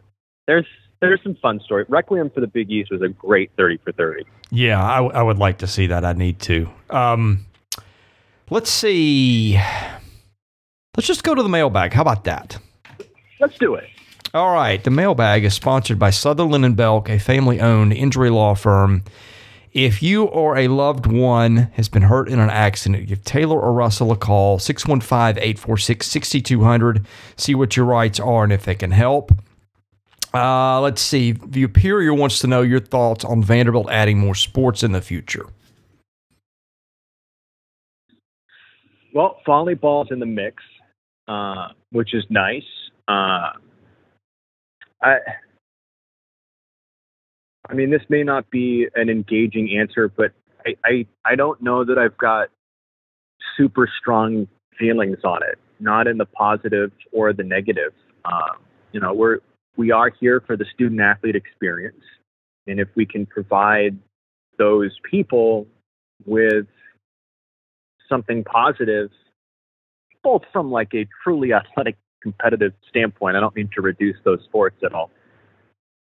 there's 0.47 0.67
there's 1.01 1.21
some 1.23 1.35
fun 1.41 1.59
story. 1.65 1.85
Requiem 1.89 2.29
for 2.29 2.39
the 2.39 2.47
Big 2.47 2.71
East 2.71 2.91
was 2.91 3.01
a 3.01 3.09
great 3.09 3.51
thirty 3.57 3.77
for 3.77 3.91
thirty. 3.91 4.23
Yeah, 4.51 4.81
I, 4.81 5.03
I 5.03 5.21
would 5.21 5.37
like 5.37 5.57
to 5.59 5.67
see 5.67 5.87
that. 5.87 6.05
I 6.05 6.13
need 6.13 6.39
to. 6.41 6.69
Um, 6.89 7.45
let's 8.49 8.69
see. 8.69 9.59
Let's 10.95 11.07
just 11.07 11.23
go 11.23 11.35
to 11.35 11.43
the 11.43 11.49
mailbag. 11.49 11.93
How 11.93 12.01
about 12.01 12.25
that? 12.25 12.57
Let's 13.41 13.57
do 13.57 13.75
it. 13.75 13.89
All 14.33 14.53
right. 14.53 14.81
The 14.81 14.91
mailbag 14.91 15.43
is 15.43 15.53
sponsored 15.53 15.99
by 15.99 16.11
Sutherland 16.11 16.63
and 16.63 16.77
Belk, 16.77 17.09
a 17.09 17.19
family-owned 17.19 17.91
injury 17.91 18.29
law 18.29 18.53
firm. 18.53 19.03
If 19.73 20.03
you 20.03 20.25
or 20.25 20.57
a 20.57 20.67
loved 20.67 21.07
one 21.07 21.71
has 21.73 21.89
been 21.89 22.03
hurt 22.03 22.29
in 22.29 22.39
an 22.39 22.49
accident, 22.49 23.07
give 23.07 23.23
Taylor 23.23 23.59
or 23.59 23.73
Russell 23.73 24.11
a 24.11 24.17
call, 24.17 24.59
615 24.59 25.41
846 25.41 26.07
6200. 26.07 27.05
See 27.35 27.55
what 27.55 27.75
your 27.75 27.85
rights 27.85 28.19
are 28.19 28.43
and 28.43 28.53
if 28.53 28.63
they 28.63 28.75
can 28.75 28.91
help. 28.91 29.31
Uh, 30.33 30.79
let's 30.81 31.01
see. 31.01 31.31
The 31.31 31.63
Superior 31.63 32.13
wants 32.13 32.39
to 32.39 32.47
know 32.47 32.61
your 32.61 32.79
thoughts 32.79 33.25
on 33.25 33.43
Vanderbilt 33.43 33.89
adding 33.89 34.19
more 34.19 34.35
sports 34.35 34.83
in 34.83 34.91
the 34.91 35.01
future. 35.01 35.47
Well, 39.13 39.39
volleyball's 39.45 40.09
in 40.11 40.19
the 40.19 40.25
mix, 40.25 40.63
uh, 41.27 41.69
which 41.91 42.13
is 42.13 42.23
nice. 42.29 42.63
Uh, 43.07 43.51
I, 45.01 45.17
I 47.69 47.73
mean, 47.73 47.89
this 47.89 48.03
may 48.09 48.23
not 48.23 48.49
be 48.49 48.87
an 48.95 49.09
engaging 49.09 49.77
answer, 49.77 50.07
but 50.07 50.31
I, 50.65 50.75
I, 50.85 51.05
I 51.25 51.35
don't 51.35 51.61
know 51.61 51.83
that 51.83 51.97
I've 51.97 52.17
got 52.17 52.49
super 53.57 53.89
strong 53.99 54.47
feelings 54.77 55.17
on 55.23 55.41
it, 55.43 55.57
not 55.79 56.07
in 56.07 56.17
the 56.17 56.25
positive 56.25 56.91
or 57.11 57.33
the 57.33 57.43
negative. 57.43 57.93
Um, 58.25 58.57
you 58.91 58.99
know, 58.99 59.13
we're 59.13 59.39
we 59.77 59.91
are 59.91 60.11
here 60.19 60.43
for 60.45 60.57
the 60.57 60.65
student 60.73 60.99
athlete 61.01 61.35
experience, 61.35 62.03
and 62.67 62.79
if 62.79 62.89
we 62.95 63.05
can 63.05 63.25
provide 63.25 63.97
those 64.57 64.91
people 65.09 65.65
with 66.25 66.67
something 68.09 68.43
positive, 68.43 69.09
both 70.23 70.41
from 70.51 70.69
like 70.69 70.93
a 70.93 71.07
truly 71.23 71.53
athletic 71.53 71.95
competitive 72.21 72.73
standpoint. 72.89 73.35
I 73.35 73.39
don't 73.39 73.55
mean 73.55 73.69
to 73.75 73.81
reduce 73.81 74.17
those 74.23 74.39
sports 74.45 74.77
at 74.83 74.93
all, 74.93 75.11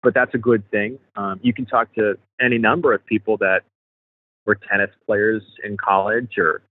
but 0.03 0.13
that's 0.13 0.33
a 0.33 0.37
good 0.37 0.69
thing. 0.71 0.99
Um, 1.15 1.39
you 1.41 1.53
can 1.53 1.65
talk 1.65 1.93
to 1.95 2.17
any 2.41 2.57
number 2.57 2.93
of 2.93 3.05
people 3.05 3.37
that 3.37 3.61
were 4.45 4.55
tennis 4.55 4.89
players 5.05 5.43
in 5.63 5.77
college, 5.77 6.37
or 6.37 6.61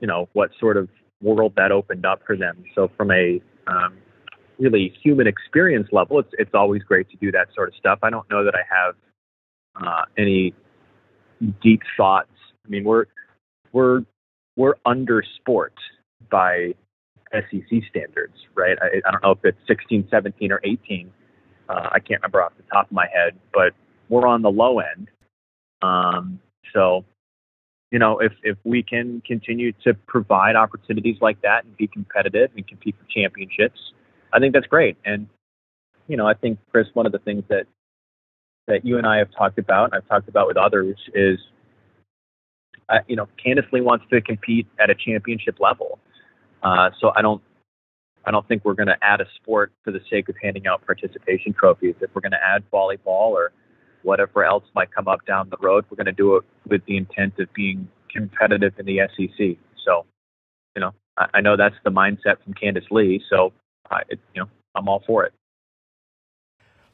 you 0.00 0.06
know 0.06 0.28
what 0.32 0.50
sort 0.58 0.76
of 0.76 0.88
world 1.22 1.52
that 1.56 1.72
opened 1.72 2.04
up 2.04 2.20
for 2.26 2.36
them. 2.36 2.64
So 2.74 2.90
from 2.96 3.10
a 3.10 3.40
um, 3.66 3.96
really 4.58 4.94
human 5.02 5.26
experience 5.26 5.88
level, 5.92 6.18
it's 6.20 6.30
it's 6.38 6.54
always 6.54 6.82
great 6.82 7.10
to 7.10 7.16
do 7.16 7.30
that 7.32 7.48
sort 7.54 7.68
of 7.68 7.74
stuff. 7.76 7.98
I 8.02 8.10
don't 8.10 8.28
know 8.30 8.44
that 8.44 8.54
I 8.54 8.62
have 8.74 8.94
uh, 9.82 10.04
any 10.16 10.54
deep 11.62 11.82
thoughts. 11.96 12.30
I 12.64 12.68
mean, 12.68 12.84
we're 12.84 13.06
we're 13.72 14.02
we're 14.56 14.74
under 14.84 15.22
sport 15.36 15.74
by 16.30 16.74
SEC 17.32 17.82
standards, 17.90 18.34
right? 18.54 18.76
I, 18.80 19.00
I 19.06 19.10
don't 19.10 19.22
know 19.22 19.32
if 19.32 19.44
it's 19.44 19.58
16, 19.66 20.08
17, 20.10 20.52
or 20.52 20.60
18. 20.64 21.12
Uh, 21.68 21.88
I 21.92 21.98
can't 21.98 22.20
remember 22.22 22.42
off 22.42 22.52
the 22.56 22.62
top 22.72 22.86
of 22.86 22.92
my 22.92 23.06
head, 23.12 23.34
but 23.52 23.72
we're 24.08 24.26
on 24.26 24.42
the 24.42 24.50
low 24.50 24.78
end. 24.80 25.08
Um, 25.82 26.40
so, 26.72 27.04
you 27.90 27.98
know, 27.98 28.18
if 28.18 28.32
if 28.42 28.56
we 28.64 28.82
can 28.82 29.22
continue 29.26 29.72
to 29.84 29.94
provide 29.94 30.56
opportunities 30.56 31.16
like 31.20 31.40
that 31.42 31.64
and 31.64 31.76
be 31.76 31.86
competitive 31.86 32.50
and 32.56 32.66
compete 32.66 32.94
for 32.98 33.06
championships, 33.10 33.78
I 34.32 34.38
think 34.38 34.52
that's 34.52 34.66
great. 34.66 34.96
And 35.04 35.28
you 36.08 36.16
know, 36.16 36.26
I 36.26 36.34
think 36.34 36.58
Chris, 36.70 36.86
one 36.94 37.06
of 37.06 37.12
the 37.12 37.18
things 37.18 37.44
that 37.48 37.66
that 38.66 38.84
you 38.84 38.98
and 38.98 39.06
I 39.06 39.18
have 39.18 39.28
talked 39.36 39.58
about, 39.58 39.86
and 39.86 39.94
I've 39.94 40.08
talked 40.08 40.28
about 40.28 40.48
with 40.48 40.56
others, 40.56 40.96
is 41.14 41.38
uh, 42.88 42.98
you 43.08 43.16
know, 43.16 43.28
Candice 43.44 43.70
Lee 43.72 43.80
wants 43.80 44.04
to 44.10 44.20
compete 44.20 44.66
at 44.78 44.90
a 44.90 44.94
championship 44.94 45.58
level. 45.60 45.98
Uh, 46.66 46.90
so 47.00 47.12
I 47.14 47.22
don't 47.22 47.40
I 48.24 48.32
don't 48.32 48.46
think 48.48 48.64
we're 48.64 48.74
going 48.74 48.88
to 48.88 48.96
add 49.02 49.20
a 49.20 49.26
sport 49.36 49.72
for 49.84 49.92
the 49.92 50.00
sake 50.10 50.28
of 50.28 50.34
handing 50.42 50.66
out 50.66 50.84
participation 50.84 51.52
trophies. 51.52 51.94
If 52.00 52.10
we're 52.12 52.22
going 52.22 52.32
to 52.32 52.44
add 52.44 52.64
volleyball 52.72 53.30
or 53.30 53.52
whatever 54.02 54.44
else 54.44 54.64
might 54.74 54.92
come 54.92 55.06
up 55.06 55.24
down 55.26 55.48
the 55.48 55.58
road, 55.60 55.84
we're 55.88 55.96
going 55.96 56.06
to 56.06 56.12
do 56.12 56.34
it 56.34 56.44
with 56.66 56.84
the 56.86 56.96
intent 56.96 57.38
of 57.38 57.52
being 57.54 57.86
competitive 58.12 58.72
in 58.80 58.86
the 58.86 58.98
SEC. 59.16 59.56
So, 59.84 60.06
you 60.74 60.80
know, 60.80 60.92
I, 61.16 61.26
I 61.34 61.40
know 61.40 61.56
that's 61.56 61.76
the 61.84 61.90
mindset 61.90 62.42
from 62.42 62.54
Candice 62.54 62.90
Lee. 62.90 63.22
So, 63.30 63.52
uh, 63.88 63.98
it, 64.08 64.18
you 64.34 64.42
know, 64.42 64.48
I'm 64.74 64.88
all 64.88 65.04
for 65.06 65.24
it. 65.24 65.32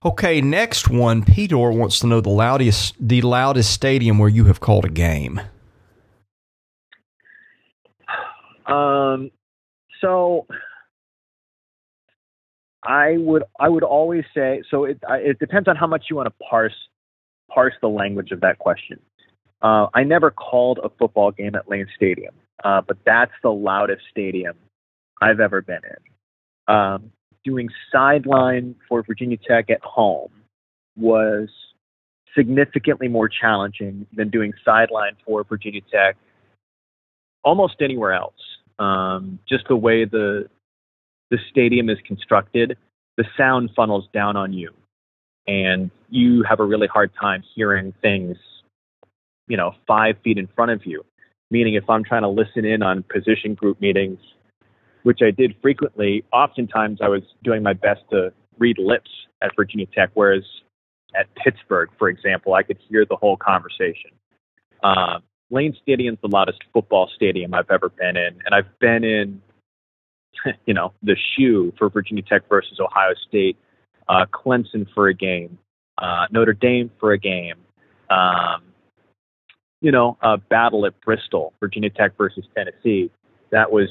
Okay, 0.04 0.42
next 0.42 0.90
one. 0.90 1.24
Peter 1.24 1.56
wants 1.56 1.98
to 2.00 2.06
know 2.06 2.20
the 2.20 2.28
loudest 2.28 2.94
the 3.00 3.22
loudest 3.22 3.70
stadium 3.70 4.18
where 4.18 4.28
you 4.28 4.44
have 4.46 4.60
called 4.60 4.84
a 4.84 4.90
game. 4.90 5.40
Um, 8.66 9.30
so 10.02 10.46
I 12.82 13.16
would 13.18 13.44
I 13.58 13.68
would 13.68 13.84
always 13.84 14.24
say 14.34 14.62
so. 14.70 14.84
It 14.84 14.98
it 15.08 15.38
depends 15.38 15.68
on 15.68 15.76
how 15.76 15.86
much 15.86 16.06
you 16.10 16.16
want 16.16 16.26
to 16.26 16.44
parse 16.44 16.74
parse 17.48 17.74
the 17.80 17.88
language 17.88 18.32
of 18.32 18.40
that 18.40 18.58
question. 18.58 19.00
Uh, 19.62 19.86
I 19.94 20.02
never 20.02 20.30
called 20.30 20.80
a 20.82 20.90
football 20.98 21.30
game 21.30 21.54
at 21.54 21.70
Lane 21.70 21.86
Stadium, 21.94 22.34
uh, 22.64 22.80
but 22.86 22.98
that's 23.06 23.32
the 23.42 23.52
loudest 23.52 24.02
stadium 24.10 24.56
I've 25.20 25.38
ever 25.38 25.62
been 25.62 25.80
in. 25.84 26.74
Um, 26.74 27.12
doing 27.44 27.68
sideline 27.92 28.74
for 28.88 29.02
Virginia 29.04 29.36
Tech 29.36 29.70
at 29.70 29.80
home 29.82 30.32
was 30.96 31.48
significantly 32.36 33.08
more 33.08 33.28
challenging 33.28 34.06
than 34.12 34.30
doing 34.30 34.52
sideline 34.64 35.16
for 35.24 35.44
Virginia 35.44 35.80
Tech 35.92 36.16
almost 37.44 37.76
anywhere 37.80 38.12
else. 38.12 38.34
Um, 38.78 39.38
just 39.48 39.68
the 39.68 39.76
way 39.76 40.04
the 40.04 40.48
the 41.30 41.38
stadium 41.50 41.88
is 41.88 41.98
constructed, 42.06 42.76
the 43.16 43.24
sound 43.36 43.70
funnels 43.74 44.06
down 44.12 44.36
on 44.36 44.52
you, 44.52 44.70
and 45.46 45.90
you 46.10 46.42
have 46.48 46.60
a 46.60 46.64
really 46.64 46.86
hard 46.86 47.10
time 47.18 47.42
hearing 47.54 47.94
things, 48.02 48.36
you 49.48 49.56
know, 49.56 49.74
five 49.86 50.16
feet 50.22 50.38
in 50.38 50.46
front 50.48 50.70
of 50.70 50.84
you. 50.84 51.04
Meaning, 51.50 51.74
if 51.74 51.88
I'm 51.88 52.04
trying 52.04 52.22
to 52.22 52.28
listen 52.28 52.64
in 52.64 52.82
on 52.82 53.04
position 53.04 53.54
group 53.54 53.80
meetings, 53.80 54.18
which 55.02 55.20
I 55.22 55.30
did 55.30 55.54
frequently, 55.60 56.24
oftentimes 56.32 57.00
I 57.02 57.08
was 57.08 57.22
doing 57.42 57.62
my 57.62 57.72
best 57.72 58.00
to 58.10 58.32
read 58.58 58.78
lips 58.78 59.10
at 59.42 59.50
Virginia 59.56 59.86
Tech, 59.86 60.10
whereas 60.14 60.44
at 61.18 61.26
Pittsburgh, 61.34 61.90
for 61.98 62.08
example, 62.08 62.54
I 62.54 62.62
could 62.62 62.78
hear 62.88 63.04
the 63.04 63.16
whole 63.16 63.36
conversation. 63.36 64.12
Uh, 64.82 65.18
Lane 65.52 65.76
Stadium's 65.82 66.18
the 66.22 66.28
loudest 66.28 66.60
football 66.72 67.10
stadium 67.14 67.52
I've 67.52 67.70
ever 67.70 67.90
been 67.90 68.16
in, 68.16 68.40
and 68.44 68.54
I've 68.54 68.78
been 68.80 69.04
in, 69.04 69.42
you 70.66 70.72
know, 70.72 70.92
the 71.02 71.14
shoe 71.36 71.72
for 71.78 71.90
Virginia 71.90 72.24
Tech 72.24 72.48
versus 72.48 72.80
Ohio 72.80 73.12
State, 73.28 73.58
uh, 74.08 74.24
Clemson 74.32 74.86
for 74.94 75.08
a 75.08 75.14
game, 75.14 75.58
uh, 75.98 76.26
Notre 76.30 76.54
Dame 76.54 76.90
for 76.98 77.12
a 77.12 77.18
game, 77.18 77.56
um, 78.08 78.62
you 79.82 79.92
know, 79.92 80.16
a 80.22 80.38
battle 80.38 80.86
at 80.86 80.98
Bristol, 81.02 81.52
Virginia 81.60 81.90
Tech 81.90 82.16
versus 82.16 82.44
Tennessee. 82.56 83.10
That 83.50 83.70
was 83.70 83.88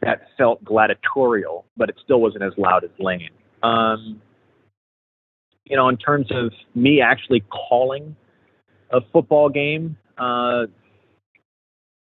that 0.00 0.22
felt 0.38 0.64
gladiatorial, 0.64 1.66
but 1.76 1.90
it 1.90 1.96
still 2.02 2.22
wasn't 2.22 2.42
as 2.42 2.54
loud 2.56 2.84
as 2.84 2.90
Lane. 2.98 3.28
Um, 3.62 4.22
you 5.66 5.76
know, 5.76 5.90
in 5.90 5.98
terms 5.98 6.28
of 6.30 6.52
me 6.74 7.02
actually 7.02 7.42
calling 7.50 8.16
a 8.90 9.00
football 9.12 9.50
game, 9.50 9.98
uh, 10.18 10.66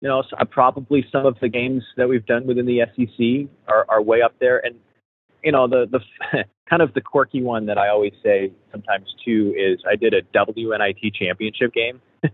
you 0.00 0.08
know, 0.08 0.22
so 0.28 0.36
probably 0.50 1.04
some 1.12 1.26
of 1.26 1.36
the 1.40 1.48
games 1.48 1.82
that 1.96 2.08
we've 2.08 2.24
done 2.24 2.46
within 2.46 2.66
the 2.66 2.80
SEC 2.96 3.48
are, 3.68 3.84
are 3.88 4.00
way 4.02 4.22
up 4.22 4.34
there. 4.40 4.64
And 4.64 4.76
you 5.44 5.52
know, 5.52 5.68
the 5.68 5.86
the 5.90 6.00
kind 6.70 6.82
of 6.82 6.94
the 6.94 7.00
quirky 7.00 7.42
one 7.42 7.66
that 7.66 7.78
I 7.78 7.88
always 7.88 8.12
say 8.22 8.52
sometimes 8.72 9.06
too 9.24 9.54
is 9.56 9.78
I 9.90 9.96
did 9.96 10.14
a 10.14 10.22
WNIT 10.36 11.14
championship 11.14 11.72
game 11.72 12.00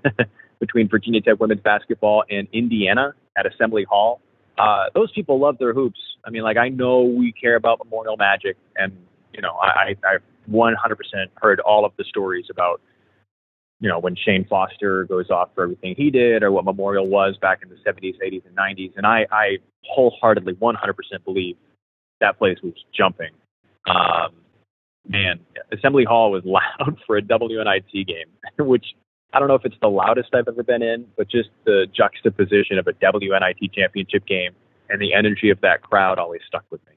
between 0.61 0.89
Virginia 0.89 1.21
Tech 1.21 1.41
women's 1.41 1.61
basketball 1.61 2.25
and 2.31 2.49
Indiana 2.53 3.15
at 3.37 3.47
Assembly 3.47 3.85
Hall. 3.89 4.21
Uh, 4.59 4.85
those 4.95 5.12
people 5.12 5.39
love 5.39 5.59
their 5.59 5.75
hoops. 5.75 5.99
I 6.25 6.31
mean, 6.31 6.43
like 6.43 6.57
I 6.57 6.69
know 6.69 7.03
we 7.03 7.33
care 7.33 7.57
about 7.57 7.79
Memorial 7.85 8.17
Magic, 8.17 8.57
and 8.77 8.93
you 9.33 9.43
know, 9.43 9.53
I, 9.61 9.95
I've 10.09 10.23
100% 10.51 10.75
heard 11.37 11.61
all 11.61 11.85
of 11.85 11.93
the 11.99 12.05
stories 12.05 12.47
about 12.51 12.81
you 13.81 13.89
know, 13.89 13.99
when 13.99 14.17
Shan 14.17 14.47
Foster 14.49 15.05
goes 15.05 15.31
off 15.31 15.51
for 15.55 15.65
everything 15.65 15.95
he 15.97 16.11
did 16.11 16.43
or 16.43 16.51
what 16.51 16.65
Memorial 16.65 17.07
was 17.07 17.37
back 17.41 17.61
in 17.62 17.69
the 17.69 17.77
70s, 17.77 18.15
80s, 18.25 18.43
and 18.47 18.57
90s. 18.57 18.93
And 18.97 19.07
I, 19.07 19.27
I 19.31 19.59
wholeheartedly 19.85 20.55
100% 20.55 20.75
believe 21.25 21.57
that 22.21 22.39
place 22.39 22.59
was 22.62 22.73
jumping. 22.97 23.31
Um, 23.87 24.33
man, 25.07 25.41
Assembly 25.73 26.05
Hall 26.05 26.31
was 26.31 26.43
loud 26.47 26.99
for 27.07 27.17
a 27.17 27.23
WNIT 27.23 28.07
game, 28.07 28.27
which 28.59 28.87
I 29.33 29.39
don't 29.39 29.49
know 29.49 29.55
if 29.55 29.65
it's 29.65 29.77
the 29.83 29.89
loudest 29.89 30.35
I've 30.35 30.49
ever 30.49 30.62
been 30.62 30.83
in, 30.83 31.07
but 31.17 31.29
just 31.29 31.51
the 31.65 31.87
juxtaposition 31.95 32.79
of 32.79 32.87
a 32.87 32.93
WNIT 32.95 33.73
championship 33.75 34.27
game 34.27 34.53
and 34.89 35.01
the 35.01 35.12
energy 35.12 35.51
of 35.51 35.61
that 35.61 35.83
crowd 35.83 36.19
always 36.19 36.41
stuck 36.47 36.65
with 36.71 36.81
me. 36.87 36.95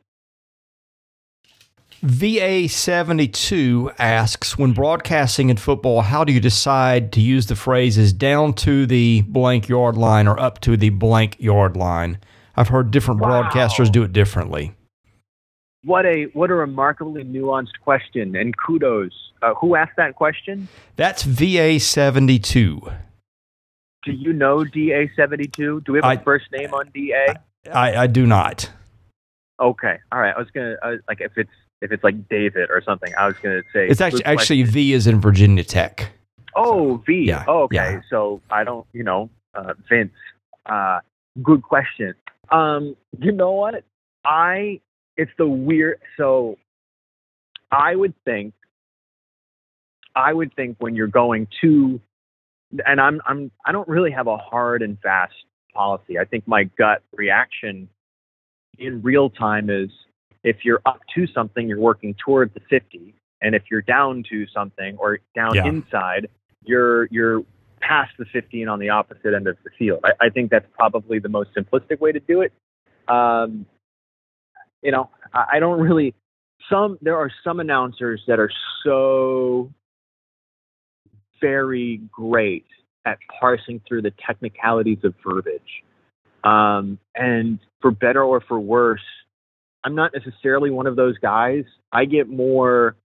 VA72 2.01 3.93
asks 3.99 4.57
When 4.57 4.71
broadcasting 4.73 5.49
in 5.49 5.57
football, 5.57 6.01
how 6.01 6.23
do 6.23 6.31
you 6.31 6.39
decide 6.39 7.12
to 7.13 7.21
use 7.21 7.47
the 7.47 7.55
phrases 7.55 8.13
down 8.13 8.53
to 8.53 8.85
the 8.85 9.21
blank 9.23 9.67
yard 9.67 9.97
line 9.97 10.27
or 10.27 10.39
up 10.39 10.62
to 10.62 10.77
the 10.77 10.89
blank 10.89 11.35
yard 11.39 11.75
line? 11.75 12.19
I've 12.55 12.69
heard 12.69 12.91
different 12.91 13.19
Wow. 13.21 13.43
broadcasters 13.43 13.91
do 13.91 14.03
it 14.03 14.13
differently. 14.13 14.73
What 15.83 16.05
a 16.05 16.25
what 16.33 16.49
a 16.51 16.55
remarkably 16.55 17.23
nuanced 17.23 17.79
question, 17.81 18.35
and 18.35 18.53
kudos. 18.57 19.12
Uh, 19.41 19.53
who 19.55 19.75
asked 19.75 19.95
that 19.95 20.15
question? 20.15 20.67
That's 20.97 21.23
VA72. 21.23 22.93
Do 24.03 24.12
you 24.12 24.33
know 24.33 24.63
DA 24.65 25.09
seventy 25.15 25.47
two? 25.47 25.81
Do 25.85 25.93
we 25.93 25.97
have 25.99 26.05
a 26.05 26.07
I- 26.07 26.17
first 26.17 26.45
name 26.51 26.73
on 26.73 26.89
DA? 26.93 27.27
I, 27.73 27.95
I 28.03 28.07
do 28.07 28.25
not. 28.25 28.69
Okay, 29.59 29.97
all 30.12 30.19
right. 30.19 30.33
I 30.35 30.39
was 30.39 30.49
gonna 30.53 30.75
was, 30.83 30.99
like 31.07 31.21
if 31.21 31.31
it's 31.38 31.49
if 31.82 31.92
it's 31.92 32.04
like 32.04 32.28
David 32.30 32.70
or 32.70 32.82
something. 32.84 33.13
I 33.18 33.28
was 33.28 33.36
gonna 33.42 33.62
say 33.74 33.88
It's 33.88 34.02
actually 34.02 34.26
actually. 34.26 34.63
V 34.63 34.94
is 34.94 35.08
in 35.08 35.20
Virginia 35.20 35.63
Tech. 35.63 36.12
Oh, 36.56 37.02
V. 37.06 37.26
Yeah, 37.28 37.46
oh, 37.48 37.63
okay. 37.63 37.76
yeah. 37.76 38.02
So 38.10 38.42
I 38.50 38.63
don't, 38.63 38.86
you 38.94 39.04
know, 39.04 39.30
uh, 39.54 39.74
Vince. 39.88 40.12
Uh, 40.65 41.00
good 41.42 41.62
question. 41.62 42.13
Um, 42.52 42.96
you 43.20 43.32
know 43.32 43.52
what? 43.52 43.84
I 44.26 44.82
it's 45.18 45.32
the 45.38 45.48
weird. 45.48 46.00
So 46.18 46.58
I 47.72 47.96
would 47.96 48.13
think, 48.26 48.54
I 50.15 50.34
would 50.34 50.54
think 50.56 50.78
when 50.80 50.96
you're 50.96 51.08
going 51.08 51.48
to, 51.62 52.02
and 52.86 53.00
I'm 53.00 53.22
I'm 53.26 53.52
I 53.65 53.72
don't 53.72 53.88
really 53.88 54.12
have 54.12 54.28
a 54.28 54.38
hard 54.38 54.82
and 54.82 54.98
fast 55.02 55.34
policy. 55.74 56.18
I 56.18 56.26
think 56.26 56.48
my 56.48 56.63
gut 56.78 57.04
reaction 57.13 57.89
in 58.78 59.02
real 59.02 59.30
time 59.30 59.70
is 59.70 59.89
if 60.43 60.58
you're 60.63 60.82
up 60.86 60.99
to 61.15 61.28
something, 61.28 61.67
you're 61.67 61.80
working 61.80 62.15
toward 62.25 62.54
the 62.54 62.62
50, 62.69 63.13
and 63.41 63.56
if 63.56 63.63
you're 63.69 63.82
down 63.82 64.23
to 64.30 64.45
something 64.47 64.97
or 64.97 65.19
down 65.36 65.56
Yeah. 65.56 65.67
inside, 65.67 66.30
you're 66.63 67.06
you're 67.06 67.43
past 67.82 68.12
the 68.19 68.25
50 68.25 68.62
and 68.62 68.69
on 68.69 68.80
the 68.80 68.89
opposite 68.89 69.34
end 69.34 69.47
of 69.47 69.58
the 69.63 69.69
field. 69.78 70.02
I, 70.04 70.25
I 70.25 70.30
think 70.30 70.52
that's 70.52 70.67
probably 70.73 71.19
the 71.19 71.30
most 71.30 71.49
simplistic 71.56 71.99
way 71.99 72.12
to 72.12 72.19
do 72.19 72.41
it. 72.41 72.52
Um, 73.08 73.65
you 74.82 74.91
know, 74.91 75.10
I, 75.34 75.45
I 75.54 75.60
don't 75.60 75.80
really. 75.80 76.13
Some 76.69 76.97
there 77.02 77.17
are 77.17 77.32
some 77.43 77.60
announcers 77.60 78.21
that 78.28 78.39
are 78.39 78.52
so 78.84 79.71
very 81.41 82.02
great 82.12 82.65
at 83.06 83.17
parsing 83.39 83.82
through 83.88 84.02
the 84.02 84.13
technicalities 84.25 84.99
of 85.04 85.13
verbiage. 85.25 85.84
Um, 86.43 86.99
and 87.15 87.60
for 87.82 87.91
better 87.91 88.23
or 88.23 88.41
for 88.41 88.60
worse, 88.60 89.02
I'm 89.84 89.96
not 89.96 90.12
necessarily 90.13 90.72
one 90.72 90.88
of 90.88 90.96
those 90.96 91.18
guys. 91.20 91.63
I 91.92 92.06
get 92.06 92.28
more, 92.30 92.96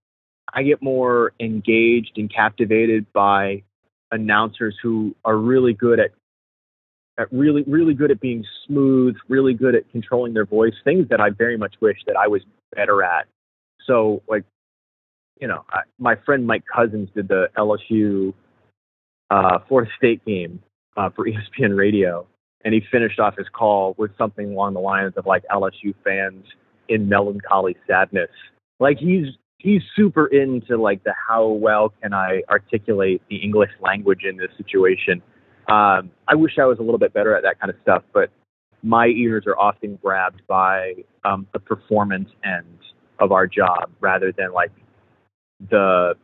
I 0.52 0.62
get 0.62 0.82
more 0.82 1.32
engaged 1.38 2.12
and 2.16 2.32
captivated 2.32 3.06
by 3.12 3.62
announcers 4.10 4.76
who 4.82 5.14
are 5.24 5.36
really 5.36 5.72
good 5.72 6.00
at, 6.00 6.10
at 7.18 7.32
really, 7.32 7.62
really 7.66 7.94
good 7.94 8.10
at 8.10 8.20
being 8.20 8.44
smooth, 8.66 9.14
really 9.28 9.54
good 9.54 9.74
at 9.74 9.88
controlling 9.90 10.34
their 10.34 10.44
voice. 10.44 10.74
Things 10.84 11.08
that 11.10 11.20
I 11.20 11.30
very 11.30 11.56
much 11.56 11.74
wish 11.80 11.98
that 12.06 12.16
I 12.16 12.26
was 12.26 12.42
better 12.74 13.02
at. 13.02 13.26
So, 13.86 14.22
like, 14.28 14.44
you 15.40 15.46
know, 15.46 15.64
I, 15.70 15.80
my 15.98 16.16
friend 16.26 16.46
Mike 16.46 16.64
Couzens 16.74 17.12
did 17.14 17.28
the 17.28 17.48
LSU 17.56 18.34
uh, 19.30 19.58
Florida 19.68 19.90
State 19.96 20.24
game 20.24 20.60
uh, 20.96 21.10
for 21.10 21.26
ESPN 21.28 21.76
Radio, 21.76 22.26
and 22.64 22.74
he 22.74 22.82
finished 22.90 23.20
off 23.20 23.36
his 23.36 23.46
call 23.52 23.94
with 23.96 24.10
something 24.18 24.52
along 24.52 24.74
the 24.74 24.80
lines 24.80 25.14
of 25.16 25.26
like 25.26 25.44
LSU 25.52 25.94
fans 26.02 26.44
in 26.88 27.08
melancholy 27.08 27.76
sadness. 27.86 28.30
Like 28.80 28.98
he's 28.98 29.26
he's 29.58 29.82
super 29.96 30.26
into 30.26 30.76
like 30.76 31.02
the 31.04 31.14
how 31.28 31.48
well 31.48 31.92
can 32.02 32.12
I 32.12 32.42
articulate 32.50 33.22
the 33.30 33.36
English 33.36 33.70
language 33.80 34.20
in 34.28 34.36
this 34.36 34.50
situation. 34.56 35.22
Um, 35.68 36.10
I 36.28 36.34
wish 36.34 36.58
I 36.60 36.66
was 36.66 36.78
a 36.78 36.82
little 36.82 36.98
bit 36.98 37.14
better 37.14 37.34
at 37.34 37.42
that 37.42 37.58
kind 37.58 37.70
of 37.70 37.76
stuff, 37.82 38.02
but 38.12 38.30
my 38.82 39.06
ears 39.06 39.44
are 39.46 39.58
often 39.58 39.98
grabbed 40.02 40.42
by 40.46 40.92
um, 41.24 41.46
the 41.54 41.58
performance 41.58 42.28
end 42.44 42.78
of 43.18 43.32
our 43.32 43.46
job 43.46 43.90
rather 44.00 44.30
than 44.36 44.52
like 44.52 44.70
the 45.70 46.14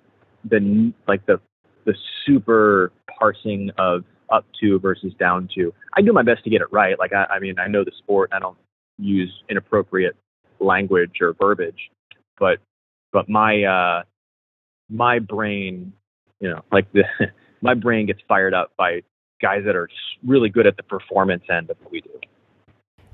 the 0.44 0.92
like 1.08 1.24
the 1.24 1.40
the 1.86 1.94
super 2.26 2.92
parsing 3.18 3.70
of 3.78 4.04
up 4.30 4.44
to 4.60 4.78
versus 4.78 5.12
down 5.18 5.48
to. 5.54 5.72
I 5.94 6.02
do 6.02 6.12
my 6.12 6.22
best 6.22 6.44
to 6.44 6.50
get 6.50 6.60
it 6.60 6.68
right. 6.70 6.98
Like 6.98 7.12
I, 7.12 7.24
I 7.24 7.38
mean, 7.38 7.58
I 7.58 7.66
know 7.66 7.84
the 7.84 7.92
sport. 7.98 8.30
I 8.32 8.38
don't 8.38 8.58
use 8.98 9.32
inappropriate 9.48 10.16
language 10.60 11.20
or 11.20 11.34
verbiage, 11.34 11.90
but 12.38 12.58
but 13.12 13.28
my 13.28 13.64
uh, 13.64 14.02
my 14.88 15.18
brain, 15.18 15.92
you 16.40 16.48
know, 16.50 16.62
like 16.72 16.92
the 16.92 17.04
my 17.60 17.74
brain 17.74 18.06
gets 18.06 18.20
fired 18.28 18.54
up 18.54 18.72
by 18.76 19.02
guys 19.40 19.62
that 19.64 19.76
are 19.76 19.88
really 20.24 20.48
good 20.48 20.66
at 20.66 20.76
the 20.76 20.82
performance 20.82 21.44
end 21.50 21.70
of 21.70 21.76
what 21.82 21.92
we 21.92 22.00
do. 22.00 22.10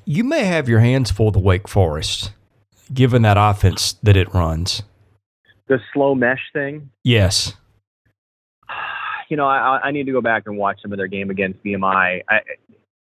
You 0.04 0.24
may 0.24 0.44
have 0.44 0.68
your 0.68 0.80
hands 0.80 1.10
full 1.10 1.26
with 1.26 1.36
Wake 1.36 1.68
Forest, 1.68 2.32
given 2.92 3.22
that 3.22 3.36
offense 3.36 3.94
that 4.02 4.16
it 4.16 4.32
runs. 4.32 4.82
The 5.68 5.80
slow 5.92 6.14
mesh 6.14 6.42
thing, 6.52 6.90
Yes. 7.02 7.54
you 9.28 9.36
know, 9.36 9.46
I, 9.46 9.80
I 9.84 9.90
need 9.90 10.06
to 10.06 10.12
go 10.12 10.20
back 10.20 10.44
and 10.46 10.56
watch 10.56 10.80
some 10.80 10.92
of 10.92 10.98
their 10.98 11.08
game 11.08 11.30
against 11.30 11.62
VMI. 11.64 12.22
I, 12.28 12.40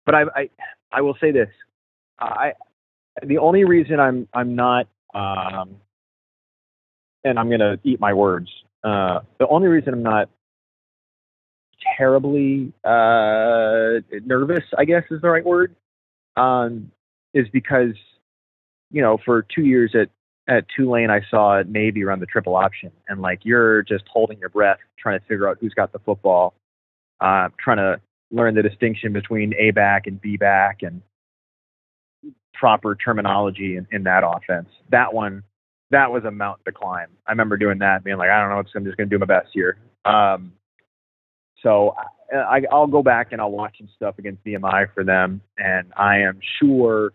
but 0.05 0.15
I, 0.15 0.23
I, 0.35 0.49
I 0.91 1.01
will 1.01 1.15
say 1.21 1.31
this: 1.31 1.49
I, 2.19 2.53
the 3.25 3.37
only 3.37 3.63
reason 3.63 3.99
I'm, 3.99 4.27
I'm 4.33 4.55
not, 4.55 4.87
um, 5.13 5.77
and 7.23 7.39
I'm 7.39 7.49
to 7.49 7.79
eat 7.83 7.99
my 7.99 8.13
words. 8.13 8.49
Uh, 8.83 9.19
the 9.39 9.47
only 9.47 9.67
reason 9.67 9.93
I'm 9.93 10.03
not 10.03 10.29
terribly 11.97 12.73
uh, 12.83 13.99
nervous, 14.25 14.63
I 14.77 14.85
guess 14.85 15.03
is 15.11 15.21
the 15.21 15.29
right 15.29 15.45
word, 15.45 15.75
um, 16.35 16.91
is 17.33 17.47
because, 17.51 17.93
you 18.91 19.01
know, 19.01 19.17
for 19.25 19.45
two 19.53 19.63
years 19.63 19.95
at 19.95 20.09
at 20.49 20.65
Tulane, 20.73 21.09
I 21.09 21.21
saw 21.29 21.61
Navy 21.67 22.05
run 22.05 22.21
the 22.21 22.25
triple 22.25 22.55
option, 22.55 22.91
and 23.09 23.21
like 23.21 23.41
you're 23.43 23.83
just 23.83 24.05
holding 24.09 24.39
your 24.39 24.47
breath, 24.47 24.77
trying 24.97 25.19
to 25.19 25.25
figure 25.25 25.49
out 25.49 25.57
who's 25.59 25.73
got 25.73 25.91
the 25.91 25.99
football, 25.99 26.53
uh, 27.19 27.49
trying 27.59 27.77
to 27.77 27.99
learn 28.31 28.55
the 28.55 28.63
distinction 28.63 29.11
between 29.11 29.53
A 29.55 29.71
back 29.71 30.07
and 30.07 30.21
B 30.21 30.37
back, 30.37 30.83
and 30.83 31.01
proper 32.59 32.95
terminology 32.95 33.77
in, 33.77 33.87
in 33.91 34.03
that 34.03 34.23
offense. 34.23 34.69
That 34.89 35.13
one, 35.13 35.43
that 35.91 36.11
was 36.11 36.23
a 36.25 36.31
mountain 36.31 36.65
to 36.65 36.71
climb. 36.71 37.07
I 37.27 37.31
remember 37.31 37.57
doing 37.57 37.79
that, 37.79 38.03
being 38.03 38.17
like, 38.17 38.29
I 38.29 38.39
don't 38.39 38.49
know, 38.49 38.57
I'm 38.57 38.85
just 38.85 38.97
going 38.97 39.09
to 39.09 39.15
do 39.15 39.19
my 39.19 39.25
best 39.25 39.49
here. 39.53 39.77
Um, 40.05 40.53
so 41.61 41.95
I, 42.31 42.37
I, 42.37 42.61
I'll 42.71 42.87
go 42.87 43.03
back 43.03 43.31
and 43.31 43.41
I'll 43.41 43.51
watch 43.51 43.77
some 43.77 43.89
stuff 43.95 44.15
against 44.19 44.43
VMI 44.43 44.93
for 44.93 45.03
them, 45.03 45.41
and 45.57 45.91
I 45.95 46.19
am 46.19 46.39
sure 46.59 47.13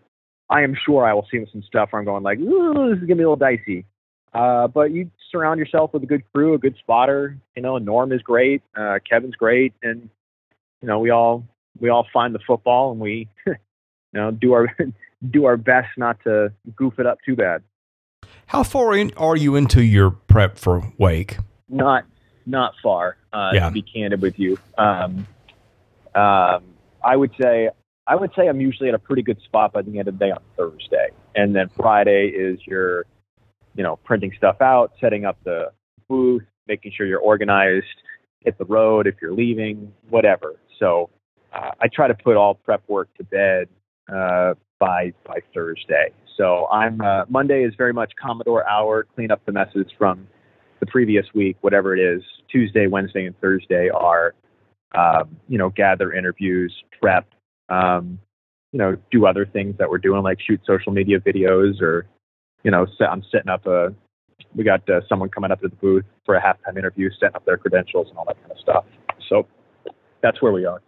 I 0.49 0.61
am 0.61 0.75
sure 0.85 1.05
I 1.05 1.13
will 1.13 1.25
see 1.31 1.43
some 1.51 1.63
stuff 1.63 1.89
where 1.91 1.99
I'm 1.99 2.05
going 2.05 2.21
like, 2.21 2.37
Ooh, 2.39 2.89
this 2.89 3.01
is 3.01 3.07
gonna 3.07 3.15
be 3.15 3.23
a 3.23 3.29
little 3.29 3.35
dicey. 3.35 3.85
Uh, 4.33 4.67
but 4.67 4.91
you 4.91 5.09
surround 5.31 5.59
yourself 5.59 5.93
with 5.93 6.03
a 6.03 6.05
good 6.05 6.23
crew, 6.33 6.53
a 6.53 6.57
good 6.57 6.75
spotter. 6.79 7.37
You 7.55 7.61
know, 7.61 7.77
Norm 7.77 8.11
is 8.11 8.21
great, 8.21 8.61
uh, 8.75 8.99
Kevin's 9.07 9.35
great, 9.35 9.73
and 9.81 10.09
you 10.81 10.87
know 10.87 10.99
we 10.99 11.09
all 11.11 11.43
we 11.79 11.89
all 11.89 12.05
find 12.13 12.35
the 12.35 12.39
football 12.45 12.91
and 12.91 12.99
we 12.99 13.29
you 13.47 13.55
know 14.13 14.31
do 14.31 14.53
our 14.53 14.75
do 15.29 15.45
our 15.45 15.57
best 15.57 15.89
not 15.97 16.19
to 16.23 16.51
goof 16.75 16.99
it 16.99 17.05
up 17.05 17.17
too 17.25 17.35
bad. 17.35 17.63
How 18.47 18.63
far 18.63 18.95
in 18.95 19.13
are 19.15 19.35
you 19.35 19.55
into 19.55 19.83
your 19.83 20.11
prep 20.11 20.57
for 20.57 20.93
Wake? 20.97 21.37
Not 21.69 22.05
not 22.45 22.73
far. 22.83 23.17
Uh, 23.31 23.51
Yeah. 23.53 23.67
To 23.67 23.71
be 23.71 23.81
candid 23.81 24.21
with 24.21 24.37
you, 24.37 24.57
um, 24.77 25.25
um, 26.13 26.63
I 27.03 27.15
would 27.15 27.31
say 27.41 27.69
I 28.05 28.15
would 28.15 28.31
say 28.35 28.47
I'm 28.47 28.59
usually 28.59 28.89
at 28.89 28.95
a 28.95 28.99
pretty 28.99 29.21
good 29.21 29.41
spot 29.41 29.71
by 29.71 29.81
the 29.81 29.97
end 29.97 30.07
of 30.07 30.19
the 30.19 30.25
day 30.25 30.31
on 30.31 30.41
Thursday, 30.57 31.09
and 31.35 31.55
then 31.55 31.69
Friday 31.69 32.27
is 32.27 32.59
your, 32.67 33.05
you 33.75 33.83
know, 33.83 33.95
printing 34.03 34.33
stuff 34.37 34.61
out, 34.61 34.91
setting 34.99 35.25
up 35.25 35.37
the 35.45 35.71
booth, 36.09 36.43
making 36.67 36.91
sure 36.95 37.05
you're 37.05 37.19
organized, 37.19 37.85
hit 38.41 38.57
the 38.57 38.65
road 38.65 39.07
if 39.07 39.15
you're 39.21 39.33
leaving, 39.33 39.93
whatever. 40.09 40.55
So 40.79 41.09
uh, 41.53 41.71
I 41.79 41.87
try 41.87 42.07
to 42.07 42.13
put 42.13 42.35
all 42.35 42.55
prep 42.55 42.83
work 42.89 43.07
to 43.17 43.23
bed 43.23 43.69
uh, 44.11 44.53
by 44.79 45.13
by 45.25 45.39
Thursday. 45.53 46.11
So 46.37 46.67
I'm 46.71 46.99
uh, 47.01 47.25
Monday 47.29 47.63
is 47.63 47.73
very 47.77 47.93
much 47.93 48.11
Commodore 48.21 48.67
hour, 48.67 49.05
clean 49.15 49.31
up 49.31 49.45
the 49.45 49.51
messes 49.51 49.85
from 49.97 50.27
the 50.79 50.85
previous 50.87 51.25
week, 51.33 51.57
whatever 51.61 51.95
it 51.95 52.01
is. 52.01 52.21
Tuesday, 52.51 52.87
Wednesday, 52.87 53.25
and 53.25 53.39
Thursday 53.39 53.89
are, 53.89 54.35
um, 54.95 55.37
you 55.47 55.57
know, 55.57 55.69
gather 55.69 56.13
interviews, 56.13 56.73
prep, 57.01 57.25
um, 57.69 58.19
you 58.71 58.79
know, 58.79 58.97
do 59.11 59.25
other 59.25 59.45
things 59.45 59.75
that 59.77 59.89
we're 59.89 59.97
doing, 59.97 60.23
like 60.23 60.39
shoot 60.45 60.59
social 60.67 60.91
media 60.91 61.19
videos 61.19 61.81
or, 61.81 62.05
you 62.63 62.71
know, 62.71 62.85
set, 62.97 63.09
I'm 63.09 63.23
setting 63.31 63.49
up 63.49 63.65
a 63.65 63.93
we 64.55 64.63
got 64.63 64.87
uh, 64.89 65.01
someone 65.07 65.29
coming 65.29 65.51
up 65.51 65.61
to 65.61 65.67
the 65.67 65.75
booth 65.75 66.05
for 66.25 66.35
a 66.35 66.41
halftime 66.41 66.77
interview, 66.77 67.09
setting 67.19 67.35
up 67.35 67.45
their 67.45 67.57
credentials 67.57 68.07
and 68.09 68.17
all 68.17 68.25
that 68.25 68.39
kind 68.39 68.51
of 68.51 68.59
stuff. 68.59 68.85
So 69.29 69.47
that's 70.21 70.41
where 70.41 70.51
we 70.51 70.65
are. 70.65 70.81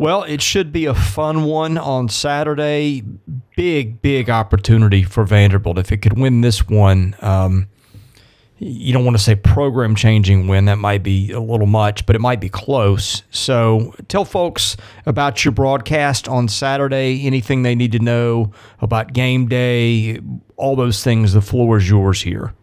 Well, 0.00 0.22
it 0.22 0.40
should 0.40 0.72
be 0.72 0.86
a 0.86 0.94
fun 0.94 1.44
one 1.44 1.76
on 1.76 2.08
Saturday. 2.08 3.02
Big, 3.54 4.00
big 4.00 4.30
opportunity 4.30 5.02
for 5.02 5.24
Vanderbilt. 5.24 5.76
If 5.76 5.92
it 5.92 5.98
could 5.98 6.18
win 6.18 6.40
this 6.40 6.66
one, 6.66 7.14
um, 7.20 7.68
you 8.56 8.94
don't 8.94 9.04
want 9.04 9.18
to 9.18 9.22
say 9.22 9.34
program 9.34 9.94
changing 9.94 10.48
win. 10.48 10.64
That 10.64 10.78
might 10.78 11.02
be 11.02 11.32
a 11.32 11.38
little 11.38 11.66
much, 11.66 12.06
but 12.06 12.16
it 12.16 12.20
might 12.20 12.40
be 12.40 12.48
close. 12.48 13.24
So 13.30 13.94
tell 14.08 14.24
folks 14.24 14.74
about 15.04 15.44
your 15.44 15.52
broadcast 15.52 16.28
on 16.28 16.48
Saturday, 16.48 17.26
anything 17.26 17.62
they 17.62 17.74
need 17.74 17.92
to 17.92 17.98
know 17.98 18.52
about 18.80 19.12
game 19.12 19.48
day, 19.48 20.18
all 20.56 20.76
those 20.76 21.04
things. 21.04 21.34
The 21.34 21.42
floor 21.42 21.76
is 21.76 21.90
yours 21.90 22.22
here. 22.22 22.54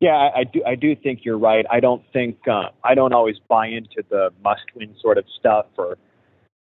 Yeah, 0.00 0.14
I, 0.14 0.40
I 0.40 0.44
do. 0.44 0.62
I 0.64 0.74
do 0.76 0.94
think 0.94 1.24
you're 1.24 1.38
right. 1.38 1.66
I 1.70 1.80
don't 1.80 2.02
think 2.12 2.38
uh, 2.46 2.68
I 2.84 2.94
don't 2.94 3.12
always 3.12 3.36
buy 3.48 3.66
into 3.66 4.04
the 4.08 4.30
must-win 4.44 4.94
sort 5.00 5.18
of 5.18 5.24
stuff 5.38 5.66
or 5.76 5.98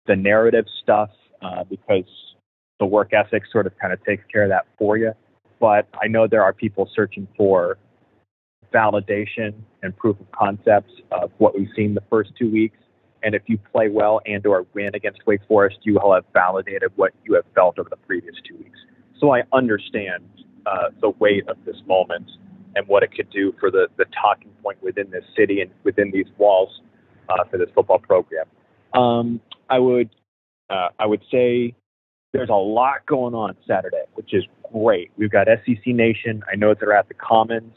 the 0.06 0.16
narrative 0.16 0.64
stuff 0.82 1.10
uh, 1.42 1.64
because 1.64 2.06
the 2.78 2.86
work 2.86 3.12
ethic 3.12 3.42
sort 3.52 3.66
of 3.66 3.78
kind 3.78 3.92
of 3.92 4.02
takes 4.04 4.24
care 4.32 4.44
of 4.44 4.48
that 4.48 4.66
for 4.78 4.96
you. 4.96 5.12
But 5.60 5.88
I 6.00 6.06
know 6.06 6.26
there 6.26 6.42
are 6.42 6.52
people 6.52 6.88
searching 6.94 7.28
for 7.36 7.76
validation 8.72 9.54
and 9.82 9.96
proof 9.96 10.18
of 10.20 10.30
concepts 10.32 10.92
of 11.10 11.30
what 11.38 11.58
we've 11.58 11.68
seen 11.76 11.94
the 11.94 12.02
first 12.08 12.30
two 12.38 12.50
weeks. 12.50 12.78
And 13.22 13.34
if 13.34 13.42
you 13.46 13.58
play 13.72 13.88
well 13.88 14.20
and 14.26 14.46
or 14.46 14.66
win 14.74 14.94
against 14.94 15.26
Wake 15.26 15.40
Forest, 15.48 15.78
you 15.82 15.94
will 15.94 16.14
have 16.14 16.24
validated 16.32 16.92
what 16.96 17.12
you 17.24 17.34
have 17.34 17.44
felt 17.54 17.78
over 17.78 17.90
the 17.90 17.96
previous 17.96 18.36
two 18.48 18.56
weeks. 18.56 18.78
So 19.20 19.34
I 19.34 19.42
understand 19.52 20.24
uh, 20.66 20.90
the 21.00 21.10
weight 21.10 21.48
of 21.48 21.56
this 21.64 21.76
moment 21.86 22.30
and 22.78 22.86
what 22.86 23.02
it 23.02 23.12
could 23.12 23.28
do 23.30 23.52
for 23.58 23.70
the, 23.70 23.88
the 23.96 24.04
talking 24.22 24.50
point 24.62 24.80
within 24.82 25.10
this 25.10 25.24
city 25.36 25.60
and 25.60 25.70
within 25.84 26.10
these 26.12 26.26
walls 26.38 26.80
uh, 27.28 27.44
for 27.50 27.58
this 27.58 27.68
football 27.74 27.98
program. 27.98 28.46
Um, 28.94 29.40
I 29.68 29.78
would 29.78 30.08
uh, 30.70 30.88
I 30.98 31.06
would 31.06 31.22
say 31.30 31.74
there's 32.32 32.50
a 32.50 32.54
lot 32.54 33.04
going 33.06 33.34
on 33.34 33.56
Saturday, 33.66 34.04
which 34.14 34.32
is 34.32 34.44
great. 34.72 35.10
We've 35.16 35.30
got 35.30 35.46
SEC 35.46 35.86
Nation. 35.86 36.42
I 36.50 36.56
know 36.56 36.74
they're 36.78 36.92
at 36.92 37.08
the 37.08 37.14
Commons. 37.14 37.74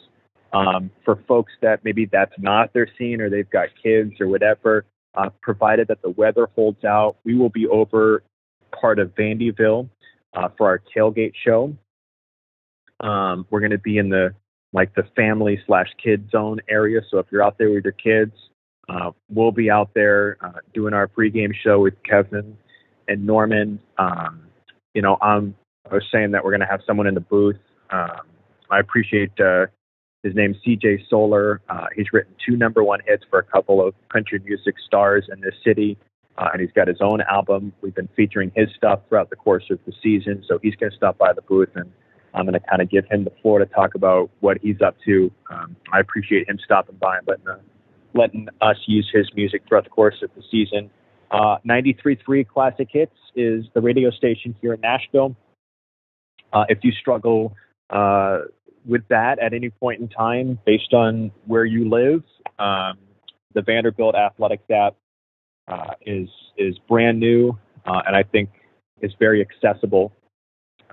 Um, 0.53 0.91
for 1.05 1.15
folks 1.29 1.53
that 1.61 1.79
maybe 1.85 2.09
that's 2.11 2.33
not 2.37 2.73
their 2.73 2.87
scene 2.97 3.21
or 3.21 3.29
they've 3.29 3.49
got 3.49 3.69
kids 3.81 4.11
or 4.19 4.27
whatever, 4.27 4.83
uh, 5.15 5.29
provided 5.41 5.87
that 5.87 6.01
the 6.01 6.09
weather 6.09 6.49
holds 6.55 6.83
out, 6.83 7.15
we 7.23 7.35
will 7.35 7.49
be 7.49 7.67
over 7.67 8.21
part 8.77 8.99
of 8.99 9.15
Vandyville 9.15 9.87
uh, 10.33 10.49
for 10.57 10.67
our 10.67 10.81
tailgate 10.93 11.31
show. 11.45 11.73
Um, 12.99 13.45
we're 13.49 13.61
going 13.61 13.71
to 13.71 13.77
be 13.77 13.97
in 13.97 14.09
the 14.09 14.35
like 14.73 14.93
the 14.95 15.03
family 15.15 15.60
slash 15.65 15.88
kid 16.01 16.29
zone 16.31 16.60
area. 16.69 17.01
So 17.10 17.19
if 17.19 17.27
you're 17.31 17.43
out 17.43 17.57
there 17.57 17.71
with 17.71 17.84
your 17.84 17.93
kids, 17.93 18.34
uh, 18.89 19.12
we'll 19.29 19.51
be 19.51 19.69
out 19.69 19.91
there 19.93 20.38
uh, 20.41 20.60
doing 20.73 20.93
our 20.93 21.07
pregame 21.07 21.53
show 21.63 21.79
with 21.79 21.93
Kevin 22.03 22.57
and 23.07 23.25
Norman. 23.25 23.79
Um, 23.97 24.41
you 24.93 25.01
know, 25.01 25.17
I'm, 25.21 25.55
I 25.89 25.95
was 25.95 26.03
saying 26.12 26.31
that 26.31 26.43
we're 26.43 26.51
going 26.51 26.62
to 26.62 26.67
have 26.67 26.81
someone 26.86 27.07
in 27.07 27.13
the 27.13 27.21
booth. 27.21 27.57
Um, 27.89 28.21
I 28.69 28.79
appreciate 28.79 29.31
uh, 29.39 29.67
his 30.23 30.36
name's 30.36 30.57
CJ 30.65 31.10
Solar. 31.10 31.62
Uh, 31.69 31.88
he's 31.95 32.07
written 32.13 32.34
two 32.45 32.55
number 32.55 32.84
one 32.84 32.99
hits 33.05 33.23
for 33.29 33.39
a 33.39 33.43
couple 33.43 33.86
of 33.86 33.93
country 34.12 34.39
music 34.45 34.75
stars 34.86 35.25
in 35.31 35.41
this 35.41 35.55
city, 35.65 35.97
uh, 36.38 36.49
and 36.53 36.62
he's 36.62 36.71
got 36.71 36.88
his 36.88 37.01
own 37.01 37.21
album. 37.21 37.73
We've 37.81 37.95
been 37.95 38.10
featuring 38.15 38.51
his 38.55 38.69
stuff 38.75 39.01
throughout 39.10 39.29
the 39.29 39.36
course 39.36 39.65
of 39.69 39.79
the 39.86 39.93
season, 40.01 40.43
so 40.47 40.60
he's 40.62 40.75
going 40.75 40.91
to 40.91 40.97
stop 40.97 41.17
by 41.17 41.34
the 41.34 41.41
booth, 41.41 41.69
and 41.75 41.91
I'm 42.34 42.46
going 42.46 42.54
to 42.54 42.67
kind 42.67 42.82
of 42.82 42.89
give 42.89 43.06
him 43.10 43.24
the 43.24 43.32
floor 43.41 43.60
to 43.60 43.65
talk 43.65 43.96
about 43.96 44.30
what 44.39 44.58
he's 44.62 44.82
up 44.82 44.96
to. 45.06 45.32
Um, 45.50 45.76
I 45.91 46.00
appreciate 46.00 46.50
him 46.50 46.58
stopping 46.63 46.96
by 46.96 47.17
and 47.17 47.28
letting, 47.28 47.48
uh, 47.48 47.58
letting 48.13 48.48
us 48.62 48.78
use 48.88 49.10
his 49.13 49.30
music 49.36 49.63
throughout 49.67 49.84
the 49.84 49.89
course 49.89 50.15
of 50.24 50.30
the 50.36 50.44
season. 50.50 50.89
Uh, 51.30 51.58
93.3 51.67 52.48
Classic 52.48 52.88
Hits 52.91 53.15
is 53.36 53.65
the 53.74 53.82
radio 53.82 54.12
station 54.12 54.56
here 54.62 54.74
in 54.74 54.82
Nashville. 54.82 55.36
Uh, 56.54 56.65
if 56.67 56.80
you 56.84 56.91
struggle 56.91 57.56
uh, 57.89 58.39
with 58.86 59.02
that 59.10 59.39
at 59.39 59.54
any 59.54 59.70
point 59.70 60.02
in 60.02 60.08
time, 60.08 60.60
based 60.65 60.94
on 60.94 61.32
where 61.46 61.65
you 61.65 61.89
live, 61.89 62.24
um, 62.60 62.98
the 63.54 63.62
Vanderbilt 63.62 64.15
Athletics 64.15 64.63
app 64.70 64.96
uh, 65.67 65.94
is 66.06 66.28
is 66.58 66.78
brand 66.89 67.20
new, 67.20 67.58
uh, 67.86 68.02
and 68.06 68.15
I 68.15 68.24
think 68.24 68.50
is 69.02 69.12
very 69.20 69.41
accessible 69.41 70.12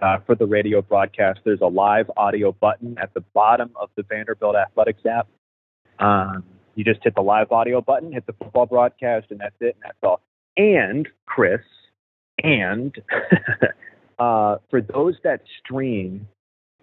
uh, 0.02 0.18
for 0.26 0.34
the 0.34 0.46
radio 0.46 0.82
broadcast. 0.82 1.40
There's 1.44 1.60
a 1.60 1.66
live 1.66 2.10
audio 2.16 2.52
button 2.52 2.96
at 3.00 3.12
the 3.14 3.20
bottom 3.34 3.70
of 3.76 3.90
the 3.96 4.02
Vanderbilt 4.02 4.56
Athletics 4.56 5.02
app. 5.06 5.28
Um, 5.98 6.44
you 6.74 6.84
just 6.84 7.00
hit 7.02 7.14
the 7.14 7.22
live 7.22 7.50
audio 7.50 7.80
button, 7.80 8.12
hit 8.12 8.26
the 8.26 8.32
football 8.34 8.66
broadcast, 8.66 9.26
and 9.30 9.40
that's 9.40 9.56
it, 9.60 9.76
and 9.76 9.82
that's 9.84 9.98
all. 10.02 10.20
And 10.56 11.08
Chris, 11.26 11.60
and 12.42 12.94
uh, 14.18 14.56
for 14.70 14.80
those 14.80 15.16
that 15.24 15.42
stream 15.58 16.28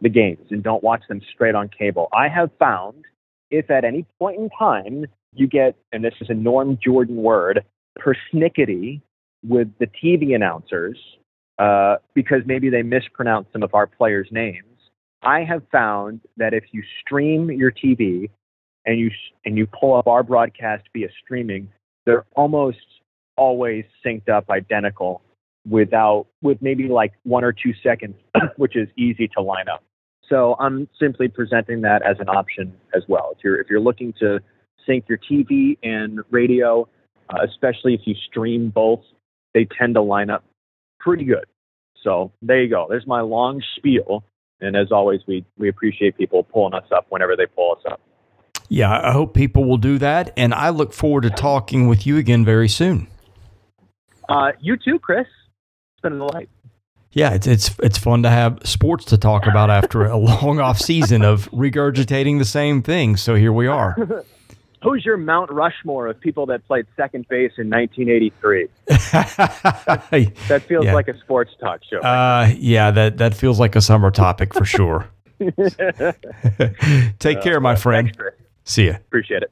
the 0.01 0.09
games 0.09 0.47
and 0.49 0.61
don't 0.61 0.83
watch 0.83 1.01
them 1.07 1.21
straight 1.33 1.55
on 1.55 1.69
cable, 1.69 2.09
I 2.13 2.27
have 2.27 2.49
found 2.59 3.05
if 3.51 3.69
at 3.71 3.85
any 3.85 4.05
point 4.19 4.39
in 4.39 4.49
time 4.57 5.05
you 5.33 5.47
get, 5.47 5.75
and 5.91 6.03
this 6.03 6.13
is 6.19 6.29
a 6.29 6.33
Norm 6.33 6.77
Jordan 6.83 7.17
word, 7.17 7.63
persnickety 7.97 9.01
with 9.47 9.69
the 9.79 9.87
TV 9.87 10.35
announcers 10.35 10.97
uh, 11.59 11.97
because 12.13 12.41
maybe 12.45 12.69
they 12.69 12.81
mispronounce 12.83 13.47
some 13.53 13.63
of 13.63 13.73
our 13.73 13.87
players' 13.87 14.27
names. 14.31 14.65
I 15.23 15.43
have 15.43 15.63
found 15.71 16.21
that 16.37 16.53
if 16.53 16.65
you 16.71 16.83
stream 17.01 17.49
your 17.49 17.71
TV 17.71 18.29
and 18.85 18.99
you 18.99 19.09
and 19.45 19.57
you 19.57 19.67
pull 19.67 19.95
up 19.95 20.07
our 20.07 20.23
broadcast 20.23 20.83
via 20.93 21.07
streaming, 21.23 21.69
they're 22.05 22.25
almost 22.35 22.77
always 23.37 23.85
synced 24.05 24.29
up 24.29 24.49
identical 24.49 25.21
without 25.67 26.27
with 26.41 26.61
maybe 26.61 26.87
like 26.87 27.13
one 27.23 27.43
or 27.43 27.51
two 27.51 27.73
seconds, 27.81 28.15
which 28.57 28.75
is 28.75 28.87
easy 28.97 29.27
to 29.35 29.41
line 29.41 29.67
up. 29.67 29.83
So 30.29 30.55
I'm 30.59 30.87
simply 30.99 31.27
presenting 31.27 31.81
that 31.81 32.01
as 32.01 32.17
an 32.19 32.29
option 32.29 32.73
as 32.95 33.03
well. 33.07 33.33
If 33.37 33.43
you're 33.43 33.59
if 33.59 33.69
you're 33.69 33.79
looking 33.79 34.13
to 34.19 34.39
sync 34.85 35.05
your 35.07 35.17
TV 35.17 35.77
and 35.83 36.19
radio, 36.29 36.87
uh, 37.29 37.39
especially 37.47 37.93
if 37.93 38.01
you 38.05 38.15
stream 38.27 38.69
both, 38.69 39.01
they 39.53 39.67
tend 39.77 39.95
to 39.95 40.01
line 40.01 40.29
up 40.29 40.43
pretty 41.05 41.23
good. 41.23 41.45
So 42.03 42.31
there 42.41 42.61
you 42.61 42.69
go. 42.69 42.87
There's 42.89 43.07
my 43.07 43.21
long 43.21 43.61
spiel. 43.77 44.25
And 44.59 44.75
as 44.75 44.91
always, 44.91 45.21
we 45.27 45.45
we 45.57 45.69
appreciate 45.69 46.17
people 46.17 46.43
pulling 46.43 46.73
us 46.73 46.85
up 46.91 47.05
whenever 47.09 47.35
they 47.35 47.45
pull 47.45 47.73
us 47.77 47.83
up. 47.91 48.01
Yeah, 48.67 48.99
I 48.99 49.11
hope 49.11 49.33
people 49.35 49.65
will 49.65 49.77
do 49.77 49.99
that, 49.99 50.33
and 50.35 50.53
I 50.53 50.69
look 50.69 50.91
forward 50.91 51.21
to 51.21 51.29
talking 51.29 51.87
with 51.87 52.07
you 52.07 52.17
again 52.17 52.43
very 52.43 52.67
soon. 52.67 53.07
Uh, 54.27 54.53
you 54.59 54.75
too, 54.75 54.97
Chris. 54.97 55.27
It's 55.93 56.01
been 56.01 56.13
a 56.13 56.17
delight. 56.17 56.49
Yeah, 57.11 57.33
it's 57.33 57.47
it's 57.47 57.75
it's 57.83 57.97
fun 57.97 58.23
to 58.23 58.29
have 58.29 58.59
sports 58.63 59.05
to 59.05 59.17
talk 59.17 59.45
about 59.45 59.69
after 59.69 60.05
a 60.05 60.17
long 60.41 60.59
off 60.59 60.79
season 60.79 61.23
of 61.23 61.49
regurgitating 61.51 62.39
the 62.39 62.45
same 62.45 62.81
thing. 62.81 63.17
So 63.17 63.35
here 63.35 63.53
we 63.53 63.67
are. 63.67 63.95
Who's 64.85 65.03
your 65.03 65.17
Mount 65.17 65.51
Rushmore 65.51 66.05
of 66.07 66.19
people 66.19 66.45
that 66.45 66.65
played 66.67 66.85
second 66.95 67.27
base 67.27 67.53
in 67.57 67.69
1983? 67.71 68.67
that, 68.85 70.07
that 70.47 70.61
feels 70.67 70.85
Yeah. 70.85 70.93
like 70.93 71.07
a 71.07 71.17
sports 71.19 71.51
talk 71.59 71.81
show. 71.89 71.97
Uh, 72.01 72.51
yeah, 72.55 72.91
that 72.91 73.17
that 73.17 73.33
feels 73.33 73.59
like 73.59 73.75
a 73.75 73.81
summer 73.81 74.11
topic 74.11 74.53
for 74.53 74.63
sure. 74.63 75.07
Take 77.19 77.41
care, 77.41 77.59
my 77.59 77.75
friend. 77.75 78.15
Thanks, 78.15 78.35
See 78.63 78.85
ya. 78.85 78.93
Appreciate 78.95 79.41
it. 79.43 79.51